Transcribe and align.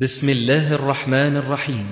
بسم 0.00 0.28
الله 0.28 0.74
الرحمن 0.74 1.36
الرحيم. 1.36 1.84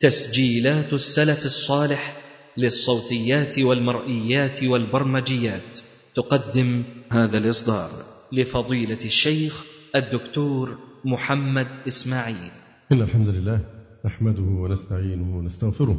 تسجيلات 0.00 0.92
السلف 0.92 1.44
الصالح 1.44 2.16
للصوتيات 2.56 3.58
والمرئيات 3.58 4.64
والبرمجيات. 4.64 5.78
تقدم 6.16 6.82
هذا 7.12 7.38
الإصدار 7.38 7.90
لفضيلة 8.32 8.98
الشيخ 9.04 9.64
الدكتور 9.96 10.78
محمد 11.04 11.66
إسماعيل. 11.86 12.50
إن 12.92 13.02
الحمد 13.02 13.28
لله 13.28 13.60
نحمده 14.04 14.42
ونستعينه 14.42 15.38
ونستغفره 15.38 15.98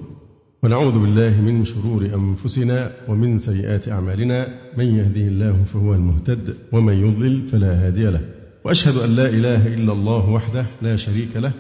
ونعوذ 0.64 1.00
بالله 1.00 1.42
من 1.42 1.66
شرور 1.66 2.06
أنفسنا 2.06 2.92
ومن 3.08 3.40
سيئات 3.40 3.90
أعمالنا. 3.90 4.62
من 4.78 4.96
يهده 4.96 5.28
الله 5.28 5.66
فهو 5.74 5.94
المهتد 5.94 6.56
ومن 6.72 7.08
يضلل 7.08 7.48
فلا 7.48 7.88
هادي 7.88 8.04
له. 8.04 8.45
وأشهد 8.66 8.98
أن 8.98 9.16
لا 9.16 9.30
إله 9.30 9.68
إلا 9.68 9.94
الله 9.94 10.30
وحده 10.30 10.66
لا 10.82 10.96
شريك 10.96 11.38
له 11.38 11.52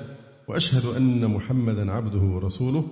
وأشهد 0.47 0.85
أن 0.97 1.25
محمدا 1.25 1.91
عبده 1.91 2.19
ورسوله. 2.19 2.83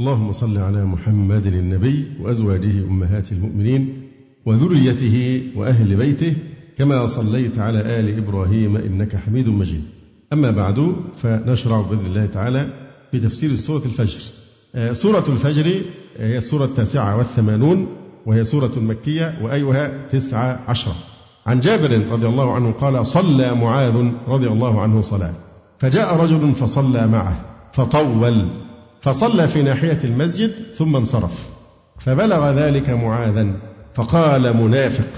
اللهم 0.00 0.32
صل 0.32 0.58
على 0.58 0.84
محمد 0.84 1.46
النبي 1.46 2.04
وأزواجه 2.20 2.84
أمهات 2.84 3.32
المؤمنين 3.32 4.02
وذريته 4.46 5.42
وأهل 5.56 5.96
بيته 5.96 6.34
كما 6.78 7.06
صليت 7.06 7.58
على 7.58 8.00
آل 8.00 8.16
إبراهيم 8.16 8.76
إنك 8.76 9.16
حميد 9.16 9.48
مجيد. 9.48 9.82
أما 10.32 10.50
بعد 10.50 10.96
فنشرع 11.22 11.80
بإذن 11.80 12.06
الله 12.06 12.26
تعالى 12.26 12.72
في 13.10 13.20
تفسير 13.20 13.54
سورة 13.54 13.82
الفجر. 13.84 14.20
آه، 14.74 14.92
سورة 14.92 15.24
الفجر 15.28 15.82
هي 16.16 16.38
السورة 16.38 16.64
التاسعة 16.64 17.16
والثمانون 17.18 17.86
وهي 18.26 18.44
سورة 18.44 18.72
مكية 18.78 19.38
وأيها 19.42 20.06
تسعة 20.08 20.60
عشرة 20.68 20.94
عن 21.46 21.60
جابر 21.60 22.00
رضي 22.10 22.26
الله 22.26 22.54
عنه 22.54 22.72
قال 22.72 23.06
صلى 23.06 23.54
معاذ 23.54 24.10
رضي 24.28 24.46
الله 24.46 24.80
عنه 24.80 25.02
صلاة. 25.02 25.34
فجاء 25.78 26.16
رجل 26.16 26.54
فصلى 26.54 27.06
معه 27.06 27.40
فطول 27.72 28.48
فصلى 29.00 29.48
في 29.48 29.62
ناحية 29.62 29.98
المسجد 30.04 30.52
ثم 30.74 30.96
انصرف. 30.96 31.48
فبلغ 31.98 32.50
ذلك 32.50 32.90
معاذا 32.90 33.46
فقال 33.94 34.56
منافق 34.56 35.08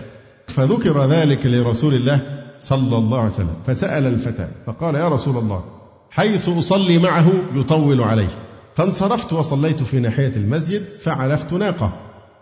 فذكر 0.47 1.11
ذلك 1.11 1.47
لرسول 1.47 1.95
الله 1.95 2.21
صلى 2.61 2.97
الله 2.97 3.19
عليه 3.19 3.29
وسلم 3.29 3.55
فسأل 3.67 4.07
الفتى 4.07 4.49
فقال 4.67 4.95
يا 4.95 5.09
رسول 5.09 5.37
الله 5.37 5.65
حيث 6.11 6.49
أصلي 6.49 6.99
معه 6.99 7.33
يطول 7.55 8.01
عليه. 8.01 8.29
فانصرفت 8.75 9.33
وصليت 9.33 9.83
في 9.83 10.01
ناحية 10.01 10.33
المسجد 10.37 10.83
فعلفت 11.01 11.53
ناقة. 11.53 11.93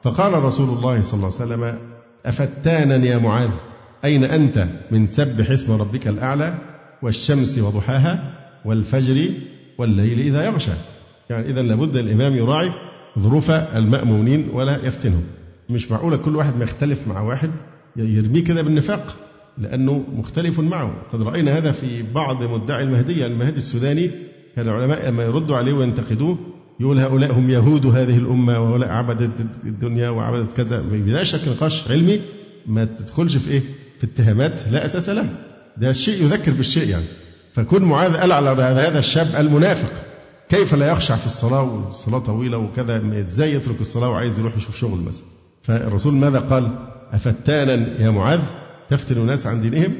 فقال 0.02 0.44
رسول 0.44 0.68
الله 0.68 1.02
صلى 1.02 1.14
الله 1.14 1.32
عليه 1.40 1.54
وسلم 1.54 1.78
أفتانا 2.26 3.06
يا 3.06 3.18
معاذ؟ 3.18 3.50
أين 4.04 4.24
أنت 4.24 4.68
من 4.90 5.06
سبح 5.06 5.50
اسم 5.50 5.72
ربك 5.72 6.08
الأعلى 6.08 6.54
والشمس 7.02 7.58
وضحاها 7.58 8.32
والفجر 8.64 9.30
والليل 9.78 10.20
إذا 10.20 10.44
يغشى؟ 10.44 10.70
يعني 11.30 11.50
إذا 11.50 11.62
لابد 11.62 11.96
الإمام 11.96 12.36
يراعي 12.36 12.72
ظروف 13.18 13.50
المأمونين 13.50 14.48
ولا 14.52 14.86
يفتنهم. 14.86 15.22
مش 15.70 15.90
معقولة 15.90 16.16
كل 16.16 16.36
واحد 16.36 16.56
ما 16.56 16.64
يختلف 16.64 17.08
مع 17.08 17.20
واحد 17.20 17.50
يرميه 17.96 18.44
كده 18.44 18.62
بالنفاق؟ 18.62 19.16
لأنه 19.58 20.04
مختلف 20.16 20.60
معه. 20.60 20.94
قد 21.12 21.22
رأينا 21.22 21.58
هذا 21.58 21.72
في 21.72 22.02
بعض 22.02 22.42
مدعي 22.42 22.82
المهدية. 22.82 23.26
المهدي 23.26 23.58
السوداني 23.58 24.10
كان 24.56 24.68
العلماء 24.68 25.08
لما 25.08 25.24
يردوا 25.24 25.56
عليه 25.56 25.72
وينتقدوه. 25.72 26.38
يقول 26.80 26.98
هؤلاء 26.98 27.32
هم 27.32 27.50
يهود 27.50 27.86
هذه 27.86 28.16
الأمة 28.16 28.60
وهؤلاء 28.60 28.88
عبدت 28.88 29.40
الدنيا 29.64 30.08
وعبدت 30.08 30.56
كذا. 30.56 30.80
بلا 30.80 31.24
شك 31.24 31.48
نقاش 31.48 31.90
علمي 31.90 32.20
ما 32.66 32.84
تدخلش 32.84 33.36
في 33.36 33.50
إيه؟ 33.50 33.62
في 34.00 34.06
اتهامات 34.06 34.68
لا 34.70 34.84
أساس 34.84 35.08
لها 35.08 35.28
ده 35.76 35.90
الشيء 35.90 36.24
يذكر 36.24 36.52
بالشيء 36.52 36.88
يعني. 36.88 37.04
فكون 37.52 37.84
معاذ 37.84 38.16
قال 38.16 38.32
على 38.32 38.48
هذا 38.62 38.98
الشاب 38.98 39.34
المنافق 39.36 39.92
كيف 40.48 40.74
لا 40.74 40.90
يخشع 40.90 41.16
في 41.16 41.26
الصلاة 41.26 41.62
والصلاة 41.62 42.18
طويلة 42.18 42.58
وكذا؟ 42.58 43.20
إزاي 43.20 43.54
يترك 43.54 43.80
الصلاة 43.80 44.08
وعايز 44.08 44.38
يروح 44.38 44.56
يشوف 44.56 44.76
شغل 44.76 45.00
مثلا؟ 45.00 45.24
فالرسول 45.62 46.14
ماذا 46.14 46.38
قال؟ 46.38 46.68
أفتانا 47.12 48.02
يا 48.02 48.10
معاذ 48.10 48.40
تفتن 48.88 49.16
الناس 49.16 49.46
عن 49.46 49.60
دينهم 49.60 49.94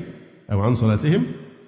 أو 0.52 0.60
عن 0.60 0.74
صلاتهم؟ 0.74 1.26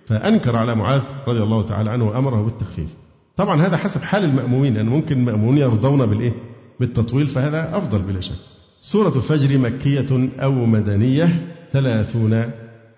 فأنكر 0.08 0.56
على 0.56 0.74
معاذ 0.74 1.00
رضي 1.28 1.42
الله 1.42 1.62
تعالى 1.62 1.90
عنه 1.90 2.08
وأمره 2.08 2.42
بالتخفيف. 2.42 2.94
طبعا 3.36 3.66
هذا 3.66 3.76
حسب 3.76 4.02
حال 4.02 4.24
المأمومين 4.24 4.76
يعني 4.76 4.90
ممكن 4.90 5.18
المأمومين 5.18 5.58
يرضون 5.58 6.06
بالإيه؟ 6.06 6.32
بالتطويل 6.80 7.28
فهذا 7.28 7.76
أفضل 7.76 7.98
بلا 7.98 8.20
شك. 8.20 8.34
سورة 8.80 9.16
الفجر 9.16 9.58
مكية 9.58 10.30
أو 10.42 10.52
مدنية 10.52 11.54
ثلاثون 11.72 12.50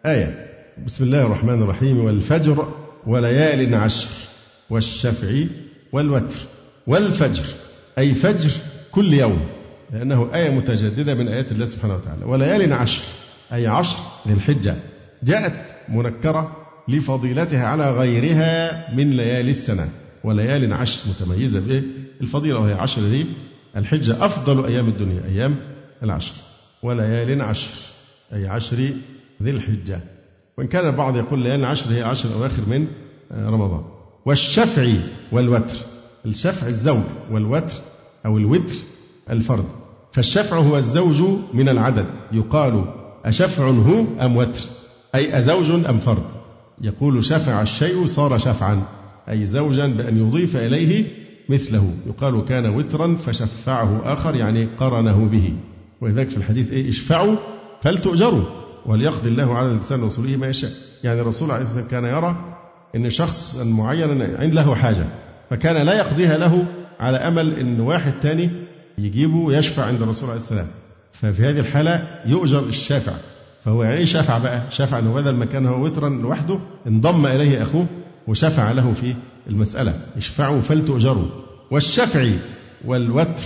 آية. 0.07 0.49
بسم 0.87 1.05
الله 1.05 1.23
الرحمن 1.23 1.62
الرحيم. 1.62 2.05
والفجر 2.05 2.73
وليال 3.07 3.75
عشر 3.75 4.09
والشفع 4.71 5.45
والوتر 5.93 6.39
والفجر 6.87 7.45
أي 7.99 8.15
فجر 8.15 8.51
كل 8.93 9.15
يوم 9.15 9.47
لأنه 9.93 10.29
آية 10.34 10.51
متجددة 10.51 11.15
من 11.15 11.29
آيات 11.29 11.53
الله 11.53 11.67
سبحانه 11.67 11.95
وتعالى. 11.95 12.25
وليال 12.25 12.73
عشر 12.73 13.03
أي 13.53 13.67
عشر 13.67 13.99
ذي 14.29 14.34
الحجة 14.34 14.77
جاءت 15.23 15.55
منكرة 15.89 16.57
لفضيلتها 16.89 17.67
على 17.67 17.93
غيرها 17.93 18.95
من 18.95 19.11
ليالي 19.17 19.51
السنة. 19.51 19.89
وليال 20.25 20.73
عشر 20.73 21.01
متميزة 21.09 21.61
بإيه؟ 21.61 21.83
الفضيلة 22.21 22.59
وهي 22.59 22.73
عشر 22.73 23.03
ذي 23.03 23.27
الحجة 23.77 24.25
أفضل 24.25 24.65
أيام 24.67 24.89
الدنيا 24.89 25.23
أيام 25.29 25.57
العشر. 26.03 26.34
وليال 26.83 27.43
عشر 27.43 27.94
أي 28.34 28.47
عشر 28.47 28.77
ذي 29.43 29.50
الحجة. 29.50 30.00
وإن 30.59 30.67
كان 30.67 30.87
البعض 30.87 31.17
يقول 31.17 31.39
ليالي 31.39 31.67
عشر 31.67 31.93
هي 31.93 32.03
عشر 32.03 32.34
أواخر 32.34 32.62
من 32.67 32.87
رمضان. 33.33 33.84
والشفع 34.27 34.87
والوتر. 35.33 35.77
الشفع 36.27 36.67
الزوج 36.67 37.03
والوتر 37.31 37.75
أو 38.27 38.39
الوتر 38.39 38.75
الفرد 39.31 39.65
فالشفع 40.12 40.56
هو 40.56 40.77
الزوج 40.77 41.22
من 41.55 41.69
العدد. 41.69 42.06
يقال 42.33 42.84
أشفع 43.25 43.65
هو 43.65 44.05
أم 44.21 44.37
وتر. 44.37 44.61
أي 45.15 45.39
أزوج 45.39 45.71
أم 45.71 45.99
فرد 45.99 46.27
يقول 46.81 47.25
شفع 47.25 47.62
الشيء 47.62 48.06
صار 48.06 48.39
شفعا. 48.39 48.83
أي 49.28 49.47
زوجا 49.47 49.87
بأن 49.87 50.19
يضيف 50.19 50.56
إليه 50.56 51.05
مثله. 51.49 51.95
يقال 52.06 52.45
كان 52.45 52.66
وترا 52.66 53.16
فشفعه 53.16 54.12
آخر 54.12 54.34
يعني 54.34 54.65
قرنه 54.65 55.25
به. 55.25 55.53
ولذلك 56.01 56.31
في 56.31 56.37
الحديث 56.37 56.72
إيه؟ 56.72 56.89
اشفعوا 56.89 57.37
فلتؤجروا 57.84 58.45
وليقضي 58.87 59.28
الله 59.28 59.55
على 59.55 59.69
لسان 59.69 60.03
رسوله 60.03 60.37
ما 60.37 60.47
يشاء 60.49 60.71
يعني 61.05 61.21
الرسول 61.21 61.50
عليه 61.50 61.62
الصلاة 61.62 61.83
والسلام 61.83 62.03
كان 62.03 62.17
يرى 62.17 62.37
أن 62.97 63.11
شخص 63.11 63.56
معين 63.56 64.22
عند 64.37 64.55
له 64.55 64.75
حاجة 64.75 65.06
فكان 65.50 65.87
لا 65.87 65.95
يقضيها 65.99 66.39
له 66.39 66.65
على 67.00 67.17
أمل 67.17 67.59
أن 67.59 67.81
واحد 67.81 68.12
تاني 68.22 68.50
يجيبه 68.99 69.37
ويشفع 69.37 69.84
عند 69.84 70.03
الرسول 70.03 70.28
عليه 70.28 70.41
السلام 70.41 70.67
ففي 71.12 71.43
هذه 71.43 71.61
الحالة 71.61 72.21
يؤجر 72.27 72.61
الشافع 72.61 73.12
فهو 73.65 73.83
يعني 73.83 73.97
إيه 73.97 74.05
شفع 74.05 74.39
بقى؟ 74.39 74.62
شفع 74.71 74.99
إنه 74.99 75.12
بدل 75.15 75.34
ما 75.34 75.45
كان 75.45 75.66
هو 75.66 75.84
وترا 75.84 76.09
لوحده 76.09 76.59
انضم 76.87 77.27
إليه 77.27 77.62
أخوه 77.62 77.87
وشفع 78.28 78.72
له 78.72 78.93
في 79.01 79.15
المسألة، 79.49 80.01
اشفعوا 80.16 80.61
فلتؤجروا. 80.61 81.27
والشفع 81.71 82.27
والوتر 82.84 83.43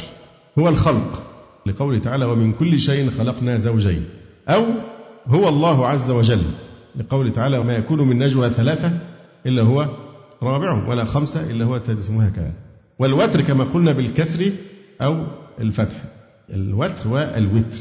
هو 0.58 0.68
الخلق 0.68 1.22
لقوله 1.66 1.98
تعالى 1.98 2.24
ومن 2.24 2.52
كل 2.52 2.78
شيء 2.80 3.10
خلقنا 3.18 3.58
زوجين 3.58 4.04
أو 4.48 4.64
هو 5.26 5.48
الله 5.48 5.86
عز 5.86 6.10
وجل 6.10 6.42
لقوله 6.96 7.30
تعالى 7.30 7.58
وما 7.58 7.76
يكون 7.76 8.08
من 8.08 8.18
نجوى 8.18 8.50
ثلاثة 8.50 8.98
إلا 9.46 9.62
هو 9.62 9.88
رابعهم 10.42 10.88
ولا 10.88 11.04
خمسة 11.04 11.50
إلا 11.50 11.64
هو 11.64 11.78
سادسهم 11.78 12.20
هكذا. 12.20 12.52
والوتر 12.98 13.40
كما 13.40 13.64
قلنا 13.64 13.92
بالكسر 13.92 14.50
أو 15.00 15.26
الفتح. 15.60 15.96
الوتر 16.50 17.08
والوتر 17.08 17.78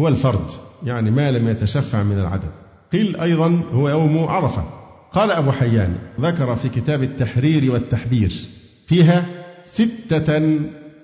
هو 0.00 0.08
الفرد 0.08 0.50
يعني 0.84 1.10
ما 1.10 1.30
لم 1.30 1.48
يتشفع 1.48 2.02
من 2.02 2.18
العدد 2.18 2.50
قيل 2.92 3.16
أيضا 3.16 3.62
هو 3.72 3.88
يوم 3.88 4.24
عرفة 4.24 4.64
قال 5.12 5.30
أبو 5.30 5.52
حيان 5.52 5.96
ذكر 6.20 6.56
في 6.56 6.68
كتاب 6.68 7.02
التحرير 7.02 7.72
والتحبير 7.72 8.32
فيها 8.86 9.26
ستة 9.64 10.58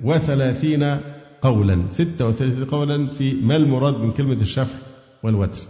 وثلاثين 0.05 0.97
قولا 1.43 1.83
ستة 1.91 2.27
وثلاثين 2.29 2.65
قولا 2.65 3.07
في 3.07 3.35
ما 3.35 3.57
المراد 3.57 3.95
من 3.95 4.13
كلمة 4.13 4.41
الشفع 4.41 4.79
والوتر. 5.27 5.61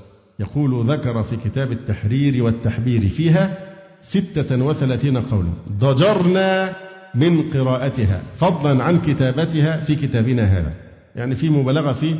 يقول 0.40 0.90
ذكر 0.90 1.22
في 1.22 1.36
كتاب 1.36 1.72
التحرير 1.72 2.42
والتحبير 2.42 3.08
فيها 3.08 3.58
ستة 4.00 4.64
وثلاثين 4.64 5.16
قولا. 5.16 5.52
ضجرنا 5.78 6.76
من 7.14 7.50
قراءتها 7.54 8.22
فضلا 8.36 8.84
عن 8.84 9.00
كتابتها 9.00 9.76
في 9.76 9.94
كتابنا 9.94 10.42
هذا. 10.42 10.72
يعني 11.16 11.34
في 11.34 11.50
مبالغة 11.50 11.92
في 11.92 12.14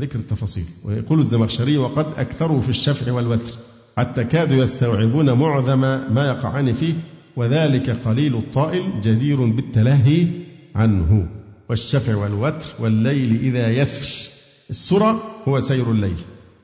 ذكر 0.00 0.18
التفاصيل. 0.18 0.64
ويقول 0.84 1.20
الزمخشري 1.20 1.78
وقد 1.78 2.06
أكثروا 2.16 2.60
في 2.60 2.68
الشفع 2.68 3.12
والوتر 3.12 3.52
حتى 3.96 4.24
كادوا 4.24 4.56
يستوعبون 4.56 5.32
معظم 5.32 5.80
ما 6.14 6.26
يقعان 6.28 6.72
فيه 6.72 6.94
وذلك 7.36 7.90
قليل 7.90 8.36
الطائل 8.36 9.00
جدير 9.00 9.44
بالتلهي 9.44 10.26
عنه. 10.74 11.28
والشفع 11.68 12.16
والوتر 12.16 12.66
والليل 12.80 13.40
إذا 13.42 13.70
يسر. 13.70 14.30
السرى 14.70 15.20
هو 15.48 15.60
سير 15.60 15.90
الليل. 15.90 16.18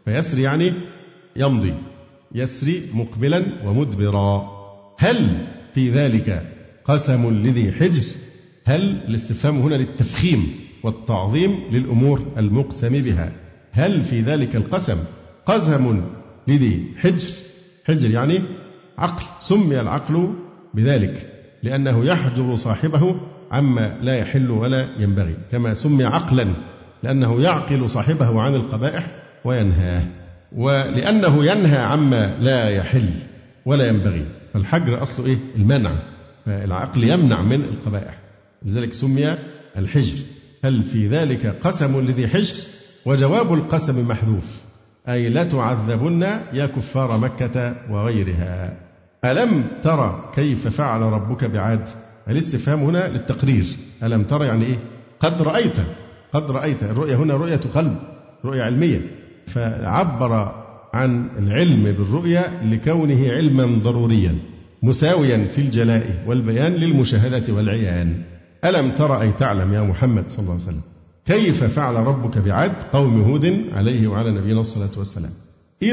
فيسر 0.04 0.38
يعني 0.38 0.72
يمضي 1.36 1.74
يسري 2.34 2.82
مقبلا 2.94 3.44
ومدبرا. 3.64 4.54
هل 4.98 5.28
في 5.74 5.90
ذلك 5.90 6.50
قسم 6.84 7.30
لذي 7.30 7.72
حجر؟ 7.72 8.02
هل 8.64 9.00
الاستفهام 9.08 9.58
هنا 9.58 9.74
للتفخيم 9.74 10.54
والتعظيم 10.82 11.58
للأمور 11.70 12.22
المقسم 12.36 13.02
بها؟ 13.02 13.32
هل 13.72 14.02
في 14.02 14.20
ذلك 14.20 14.56
القسم 14.56 14.98
قسم 15.46 16.04
لذي 16.48 16.84
حجر؟ 16.98 17.28
حجر 17.84 18.10
يعني 18.10 18.40
عقل 18.98 19.24
سمي 19.38 19.80
العقل 19.80 20.34
بذلك 20.74 21.30
لأنه 21.62 22.04
يحجر 22.04 22.56
صاحبه 22.56 23.20
عما 23.50 23.98
لا 24.02 24.16
يحل 24.18 24.50
ولا 24.50 24.88
ينبغي 24.98 25.36
كما 25.52 25.74
سمي 25.74 26.04
عقلا 26.04 26.46
لأنه 27.02 27.40
يعقل 27.40 27.90
صاحبه 27.90 28.42
عن 28.42 28.54
القبائح 28.54 29.23
وينهاه 29.44 30.02
ولأنه 30.52 31.44
ينهى 31.44 31.78
عما 31.78 32.36
لا 32.40 32.70
يحل 32.70 33.10
ولا 33.66 33.88
ينبغي. 33.88 34.26
فالحجر 34.54 35.02
أصله 35.02 35.26
إيه؟ 35.26 35.38
المنع. 35.56 35.90
فالعقل 36.46 37.04
يمنع 37.04 37.42
من 37.42 37.64
القبائح. 37.64 38.18
لذلك 38.62 38.92
سمي 38.92 39.34
الحجر. 39.76 40.18
هل 40.64 40.82
في 40.82 41.08
ذلك 41.08 41.46
قسم 41.46 42.00
لذي 42.00 42.28
حجر؟ 42.28 42.56
وجواب 43.04 43.54
القسم 43.54 44.08
محذوف. 44.08 44.60
أي 45.08 45.28
لتعذبن 45.28 46.22
يا 46.52 46.66
كفار 46.66 47.18
مكة 47.18 47.74
وغيرها. 47.90 48.76
ألم 49.24 49.64
ترى 49.82 50.30
كيف 50.34 50.68
فعل 50.68 51.00
ربك 51.00 51.44
بعاد؟ 51.44 51.88
الاستفهام 52.28 52.80
هنا 52.80 53.08
للتقرير. 53.08 53.64
ألم 54.02 54.22
ترى 54.22 54.46
يعني 54.46 54.64
إيه؟ 54.66 54.78
قد 55.20 55.42
رأيت. 55.42 55.76
قد 56.32 56.50
رأيت. 56.50 56.82
الرؤية 56.82 57.16
هنا 57.16 57.34
رؤية 57.34 57.60
قلب 57.74 57.96
رؤية 58.44 58.62
علمية. 58.62 59.00
فعبر 59.46 60.64
عن 60.94 61.26
العلم 61.38 61.82
بالرؤيا 61.82 62.44
لكونه 62.64 63.30
علما 63.30 63.82
ضروريا 63.82 64.34
مساويا 64.82 65.44
في 65.44 65.60
الجلاء 65.60 66.24
والبيان 66.26 66.72
للمشاهدة 66.72 67.54
والعيان. 67.54 68.22
ألم 68.64 68.90
ترى 68.90 69.20
أي 69.20 69.32
تعلم 69.32 69.72
يا 69.72 69.80
محمد 69.80 70.24
صلى 70.28 70.38
الله 70.38 70.52
عليه 70.52 70.62
وسلم؟ 70.62 70.80
كيف 71.26 71.64
فعل 71.64 71.94
ربك 71.94 72.38
بعاد 72.38 72.72
قوم 72.92 73.22
هود 73.22 73.60
عليه 73.72 74.08
وعلى 74.08 74.30
نبينا 74.30 74.60
الصلاة 74.60 74.98
والسلام؟ 74.98 75.30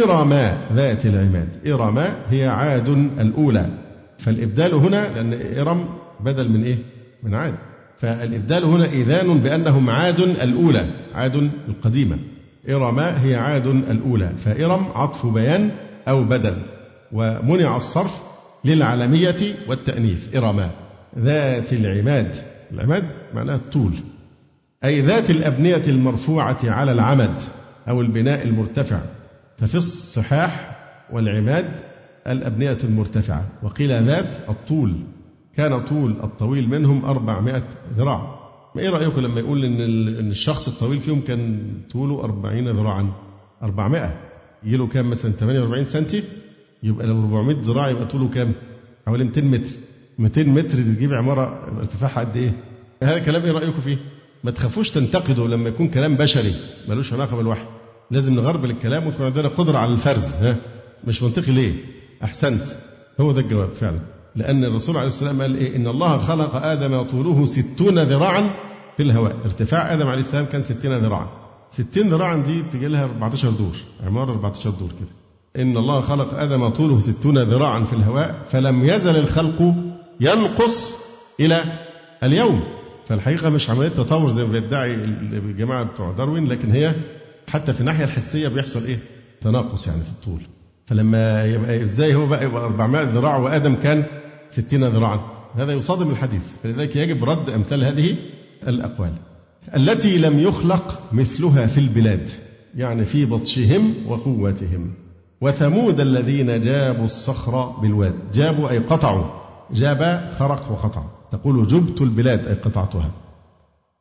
إرم 0.03 0.33
ذات 0.75 1.06
العماد. 1.06 1.48
إرم 1.68 2.03
هي 2.30 2.48
عاد 2.48 2.89
الأولى. 3.19 3.69
فالإبدال 4.18 4.74
هنا 4.74 5.07
لأن 5.15 5.59
إرم 5.59 5.86
بدل 6.19 6.50
من 6.50 6.63
إيه؟ 6.63 6.77
من 7.24 7.33
عاد. 7.33 7.53
فالإبدال 8.00 8.63
هنا 8.63 8.86
إذان 8.86 9.38
بأنهم 9.38 9.89
عاد 9.89 10.19
الأولى 10.19 10.86
عاد 11.15 11.50
القديمة. 11.68 12.18
إرم 12.69 13.00
هي 13.00 13.36
عاد 13.36 13.68
الأولى 13.68 14.30
فإرم 14.38 14.86
عطف 14.96 15.25
بيان 15.25 15.72
أو 16.08 16.24
بدل 16.24 16.56
ومنع 17.12 17.75
الصرف 17.75 18.22
للعلمية 18.66 19.56
والتأنيث 19.68 20.36
إرم 20.36 20.69
ذات 21.19 21.74
العماد. 21.74 22.36
العماد 22.72 23.04
معناه 23.34 23.56
الطول 23.56 23.94
أي 24.84 25.02
ذات 25.02 25.30
الأبنية 25.30 25.81
المرفوعة 25.88 26.58
على 26.63 26.92
العمد 26.92 27.42
أو 27.90 28.02
البناء 28.02 28.44
المرتفع 28.44 29.00
ففي 29.58 29.75
الصحاح 29.75 30.78
والعماد 31.12 31.66
الأبنية 32.28 32.78
المرتفعة 32.84 33.46
وقيل 33.63 34.04
ذات 34.04 34.36
الطول 34.50 34.96
كان 35.58 35.80
طول 35.80 36.12
الطويل 36.24 36.69
منهم 36.69 37.06
أربعمائة 37.06 37.63
ذراع. 37.98 38.50
ما 38.76 38.82
إيه 38.82 38.90
رأيكم 38.90 39.22
لما 39.22 39.40
يقول 39.40 39.66
إن 39.66 40.30
الشخص 40.32 40.68
الطويل 40.68 41.00
فيهم 41.00 41.22
كان 41.22 41.72
طوله 41.92 42.24
أربعين 42.24 42.70
ذراعا؟ 42.70 43.14
أربعمائة. 43.64 44.16
يجي 44.64 44.78
له 44.78 44.88
كام 44.88 45.10
مثلا؟ 45.10 45.32
48 45.32 45.86
سنتي؟ 45.86 46.24
يبقى 46.84 47.08
لو 47.08 47.20
400 47.20 47.56
ذراع 47.62 47.90
يبقى 47.90 48.06
طوله 48.06 48.28
كام؟ 48.30 48.54
حوالي 49.08 49.24
200 49.24 49.42
متر. 49.42 49.72
200 50.20 50.44
متر 50.44 50.78
تجيب 50.78 51.14
عمارة 51.14 51.70
ارتفاعها 51.80 52.20
قد 52.20 52.38
إيه؟ 52.38 52.52
هذا 53.04 53.20
كلام 53.20 53.44
إيه 53.44 53.52
رأيكم 53.52 53.82
فيه؟ 53.82 53.98
ما 54.44 54.52
تخافوش 54.52 54.90
تنتقدوا 54.90 55.48
لما 55.48 55.70
يكون 55.70 55.88
كلام 55.88 56.16
بشري 56.18 56.54
ملوش 56.90 57.14
علاقة 57.14 57.36
بالوحي. 57.38 57.66
لازم 58.12 58.34
نغربل 58.36 58.70
الكلام 58.70 59.08
ويكون 59.08 59.26
عندنا 59.26 59.48
قدرة 59.48 59.78
على 59.78 59.94
الفرز 59.94 60.34
ها؟ 60.34 60.56
مش 61.08 61.24
منطقي 61.24 61.52
ليه؟ 61.52 61.74
أحسنت. 62.24 62.64
هو 63.20 63.32
ده 63.32 63.42
الجواب 63.42 63.74
فعلا. 63.74 64.00
لأن 64.36 64.63
الرسول 64.66 64.98
عليه 64.98 65.07
السلام 65.07 65.42
قال 65.42 65.57
إيه؟ 65.57 65.75
إن 65.75 65.88
الله 65.88 66.18
خلق 66.18 66.56
آدم 66.56 67.01
طوله 67.01 67.45
ستون 67.45 68.00
ذراعا 68.00 68.50
في 68.98 69.04
الهواء. 69.04 69.36
ارتفاع 69.45 69.94
آدم 69.94 70.07
عليه 70.07 70.19
السلام 70.19 70.45
كان 70.45 70.62
ستين 70.63 70.94
ذراعا. 70.98 71.28
ستين 71.69 72.10
ذراعا 72.10 72.38
دي 72.38 72.62
تجي 72.74 72.88
لها 72.88 73.04
14 73.04 73.50
دور 73.50 73.75
عمارة 74.06 74.31
14 74.31 74.69
دور 74.69 74.89
كده. 74.89 75.10
إن 75.63 75.78
الله 75.78 76.01
خلق 76.01 76.33
آدم 76.39 76.69
طوله 76.69 77.00
ستون 77.00 77.38
ذراعا 77.38 77.83
في 77.86 77.94
الهواء 77.94 78.36
فلم 78.50 78.83
يزل 78.86 79.16
الخلق 79.16 79.74
ينقص 80.19 80.95
إلى 81.39 81.63
اليوم. 82.24 82.63
فالحقيقة 83.07 83.50
مش 83.50 83.69
عملية 83.69 83.89
تطور 83.89 84.31
زي 84.31 84.44
ما 84.44 84.51
بيدعي 84.51 84.94
الجماعة 84.94 85.84
بتوع 85.84 86.12
داروين 86.12 86.48
لكن 86.48 86.72
هي 86.72 86.95
حتى 87.50 87.74
في 87.74 87.81
الناحية 87.81 88.04
الحسية 88.06 88.48
بيحصل 88.48 88.84
إيه؟ 88.86 89.00
تناقص 89.42 89.88
يعني 89.88 90.01
في 90.04 90.10
الطول. 90.10 90.42
فلما 90.86 91.45
يبقى 91.45 91.84
إزاي 91.84 92.16
هو 92.16 92.25
بقى 92.25 92.45
يبقى 92.45 92.63
400 92.63 93.01
ذراع 93.04 93.38
وآدم 93.38 93.75
كان 93.75 94.04
60 94.51 94.83
ذراعا. 94.83 95.19
هذا 95.56 95.74
يصادم 95.74 96.09
الحديث. 96.09 96.44
فلذلك 96.63 96.95
يجب 96.95 97.24
رد 97.24 97.50
أمثال 97.50 97.83
هذه 97.83 98.15
الأقوال. 98.68 99.13
التي 99.75 100.18
لم 100.18 100.39
يخلق 100.39 101.00
مثلها 101.12 101.65
في 101.65 101.77
البلاد 101.77 102.30
يعني 102.75 103.06
في 103.06 103.25
بطشهم 103.25 103.94
وقوتهم 104.07 104.94
وثمود 105.42 106.00
الذين 106.00 106.62
جابوا 106.62 107.06
الصخر 107.06 107.65
بالواد. 107.65 108.13
جابوا 108.33 108.69
أي 108.69 108.77
قطعوا. 108.80 109.25
جاب 109.71 110.31
خرق 110.39 110.71
وقطع. 110.71 111.03
تقول 111.31 111.68
جبت 111.68 112.01
البلاد 112.01 112.48
أي 112.48 112.53
قطعتها. 112.53 113.12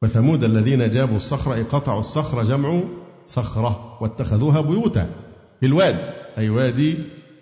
وثمود 0.03 0.45
الذين 0.45 0.91
جابوا 0.91 1.17
الصخر 1.17 1.55
أي 1.55 1.63
قطعوا 1.63 1.99
الصخر 1.99 2.43
جمع 2.43 2.81
صخرة 3.27 3.99
واتخذوها 4.01 4.61
بيوتا. 4.61 5.11
بالواد 5.63 5.99
أي 6.39 6.51
وادي 6.51 6.95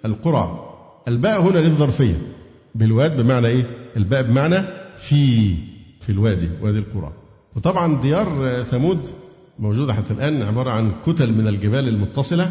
القرى. 0.05 0.75
الباء 1.09 1.43
هنا 1.43 1.59
للظرفية. 1.59 2.38
بالواد 2.79 3.17
بمعنى 3.17 3.47
إيه؟ 3.47 3.67
الباء 3.97 4.23
بمعنى 4.23 4.63
في 4.97 5.55
في 6.01 6.09
الوادي 6.13 6.49
وادي 6.63 6.79
القرى. 6.79 7.13
وطبعا 7.57 8.01
ديار 8.01 8.63
ثمود 8.63 9.09
موجودة 9.59 9.95
حتى 9.95 10.15
الآن 10.15 10.43
عبارة 10.43 10.71
عن 10.71 10.93
كتل 11.07 11.33
من 11.33 11.49
الجبال 11.49 11.89
المتصلة 11.89 12.51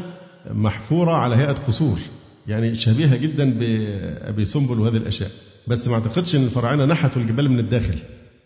محفورة 0.51 1.11
على 1.11 1.35
هيئة 1.35 1.53
قصور 1.67 1.99
يعني 2.47 2.75
شبيهة 2.75 3.15
جدا 3.17 3.59
بأبي 3.59 4.45
سنبل 4.45 4.79
وهذه 4.79 4.97
الأشياء. 4.97 5.31
بس 5.67 5.87
ما 5.87 5.93
أعتقدش 5.93 6.35
أن 6.35 6.43
الفراعنة 6.43 6.85
نحتوا 6.85 7.21
الجبال 7.21 7.49
من 7.49 7.59
الداخل 7.59 7.95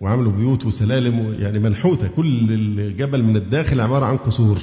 وعملوا 0.02 0.32
بيوت 0.32 0.66
وسلالم 0.66 1.36
يعني 1.40 1.60
منحوتة. 1.60 2.08
كل 2.08 2.52
الجبل 2.80 3.24
من 3.24 3.36
الداخل 3.36 3.82
عبارة 3.82 4.06
عن 4.06 4.18
قصور. 4.18 4.58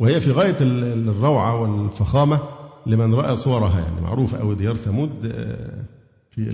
وهي 0.00 0.20
في 0.20 0.32
غاية 0.32 0.56
الروعة 0.60 1.60
والفخامة 1.60 2.40
لمن 2.86 3.14
رأى 3.14 3.36
صورها 3.36 3.80
يعني 3.80 4.00
معروفة 4.00 4.40
أو 4.40 4.52
ديار 4.52 4.74
ثمود 4.74 5.10
آه، 5.24 5.84
في 6.36 6.48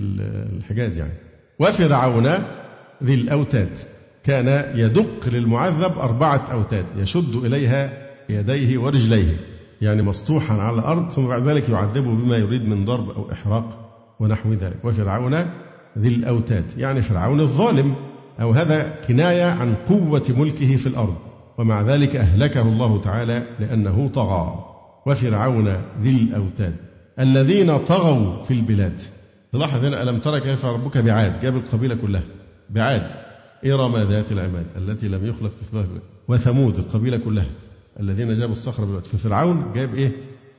الحجاز 0.57 0.97
يعني. 0.97 1.13
وفرعون 1.59 2.27
ذي 3.03 3.13
الأوتاد. 3.13 3.77
كان 4.23 4.77
يدق 4.77 5.29
للمعذب 5.29 5.97
أربعة 5.97 6.51
أوتاد. 6.51 6.85
يشد 6.97 7.35
إليها 7.35 7.93
يديه 8.29 8.77
ورجليه. 8.77 9.37
يعني 9.81 10.01
مسطوحا 10.01 10.55
على 10.55 10.79
الأرض 10.79 11.11
ثم 11.11 11.27
بعد 11.27 11.47
ذلك 11.47 11.69
يعذبه 11.69 12.11
بما 12.11 12.37
يريد 12.37 12.61
من 12.61 12.85
ضرب 12.85 13.09
أو 13.09 13.31
إحراق 13.31 13.91
ونحو 14.19 14.53
ذلك. 14.53 14.77
وفرعون 14.83 15.35
ذي 15.97 16.07
الأوتاد. 16.07 16.63
يعني 16.77 17.01
فرعون 17.01 17.39
الظالم. 17.39 17.95
أو 18.41 18.51
هذا 18.51 18.95
كناية 19.07 19.45
عن 19.45 19.75
قوة 19.89 20.33
ملكه 20.37 20.75
في 20.75 20.87
الأرض. 20.87 21.15
ومع 21.57 21.81
ذلك 21.81 22.15
أهلكه 22.15 22.61
الله 22.61 23.01
تعالى 23.01 23.43
لأنه 23.59 24.09
طغى. 24.13 24.65
وفرعون 25.05 25.73
ذي 26.01 26.11
الأوتاد. 26.11 26.75
الذين 27.19 27.77
طغوا 27.77 28.43
في 28.43 28.51
البلاد. 28.51 29.01
تلاحظ 29.53 29.85
هنا 29.85 30.03
ألم 30.03 30.19
ترى 30.19 30.39
كيف 30.39 30.65
ربك 30.65 30.97
بعاد؟ 30.97 31.41
جاب 31.41 31.55
القبيلة 31.55 31.95
كلها. 31.95 32.23
بعاد. 32.69 33.03
إرم 33.65 33.97
ذات 33.97 34.31
العماد 34.31 34.65
التي 34.77 35.07
لم 35.07 35.25
يخلق 35.25 35.51
مثلها 35.61 35.85
وثمود 36.27 36.77
القبيلة 36.77 37.17
كلها. 37.17 37.49
الذين 37.99 38.33
جابوا 38.39 38.53
الصخر 38.53 38.85
بالواد 38.85 39.05
ففرعون 39.05 39.71
جاب 39.75 39.95
إيه؟ 39.95 40.11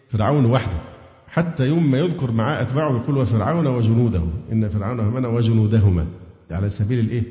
فرعون 0.08 0.44
وحده. 0.44 0.76
حتى 1.28 1.66
يوم 1.66 1.90
ما 1.90 1.98
يذكر 1.98 2.30
معاه 2.30 2.62
أتباعه 2.62 2.96
يقول 2.96 3.18
وفرعون 3.18 3.66
وجنوده. 3.66 4.22
إن 4.52 4.68
فرعون 4.68 5.00
همنا 5.00 5.28
وجنودهما. 5.28 6.06
على 6.50 6.70
سبيل 6.70 6.98
الإيه؟ 6.98 7.22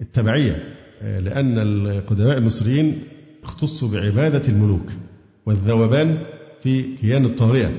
التبعية. 0.00 0.74
لأن 1.02 1.58
القدماء 1.58 2.38
المصريين 2.38 3.02
اختصوا 3.44 3.88
بعبادة 3.88 4.48
الملوك. 4.48 4.86
والذوبان 5.46 6.18
في 6.60 6.96
كيان 6.96 7.24
الطاغية. 7.24 7.76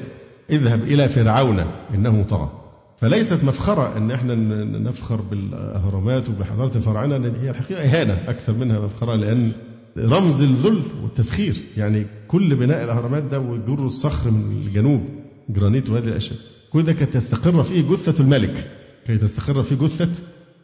اذهب 0.50 0.84
إلى 0.84 1.10
فرعون 1.10 1.66
إنه 1.94 2.24
طغى. 2.24 2.52
فليست 2.98 3.44
مفخرة 3.44 3.98
أن 3.98 4.12
إحنا 4.12 4.36
نفخر 4.80 5.22
بالأهرامات 5.22 6.30
وبحضارة 6.30 6.78
الفراعنة 6.78 7.34
هي 7.42 7.50
الحقيقة 7.50 7.82
إهانة 7.84 8.24
أكثر 8.28 8.54
منها 8.54 8.80
مفخرة 8.80 9.16
لأن 9.16 9.52
رمز 9.98 10.42
الذل 10.42 10.82
والتسخير 11.04 11.56
يعني 11.78 12.06
كل 12.28 12.56
بناء 12.56 12.84
الأهرامات 12.84 13.24
ده 13.24 13.40
وجر 13.40 13.86
الصخر 13.86 14.32
من 14.32 14.64
الجنوب 14.68 15.02
جرانيت 15.50 15.90
وهذه 15.90 16.08
الأشياء 16.08 16.40
كل 16.74 16.84
ده 16.84 16.94
كانت 16.94 17.14
تستقر 17.14 17.64
فيه 17.64 17.82
جثة 17.82 18.24
الملك. 18.24 18.68
كي 19.08 19.18
تستقر 19.18 19.64
في 19.64 19.76
جثة 19.76 20.10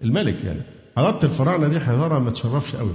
الملك 0.04 0.44
يعني. 0.44 0.62
حضارة 0.98 1.26
الفراعنة 1.26 1.68
دي 1.68 1.80
حضارة 1.80 2.20
ما 2.20 2.30
تشرفش 2.32 2.76
قوي 2.76 2.94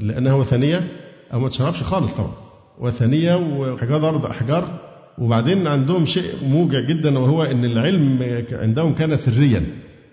لأنها 0.00 0.32
وثنية 0.34 0.88
أو 1.32 1.40
ما 1.40 1.48
تشرفش 1.48 1.82
خالص 1.82 2.16
طبعا. 2.16 2.32
وثنية 2.78 3.34
وحجار 3.34 4.08
أرض 4.08 4.26
أحجار 4.26 4.80
وبعدين 5.20 5.66
عندهم 5.66 6.06
شيء 6.06 6.32
موجع 6.48 6.80
جدا 6.80 7.18
وهو 7.18 7.42
أن 7.42 7.64
العلم 7.64 8.42
عندهم 8.52 8.94
كان 8.94 9.16
سريا. 9.16 9.64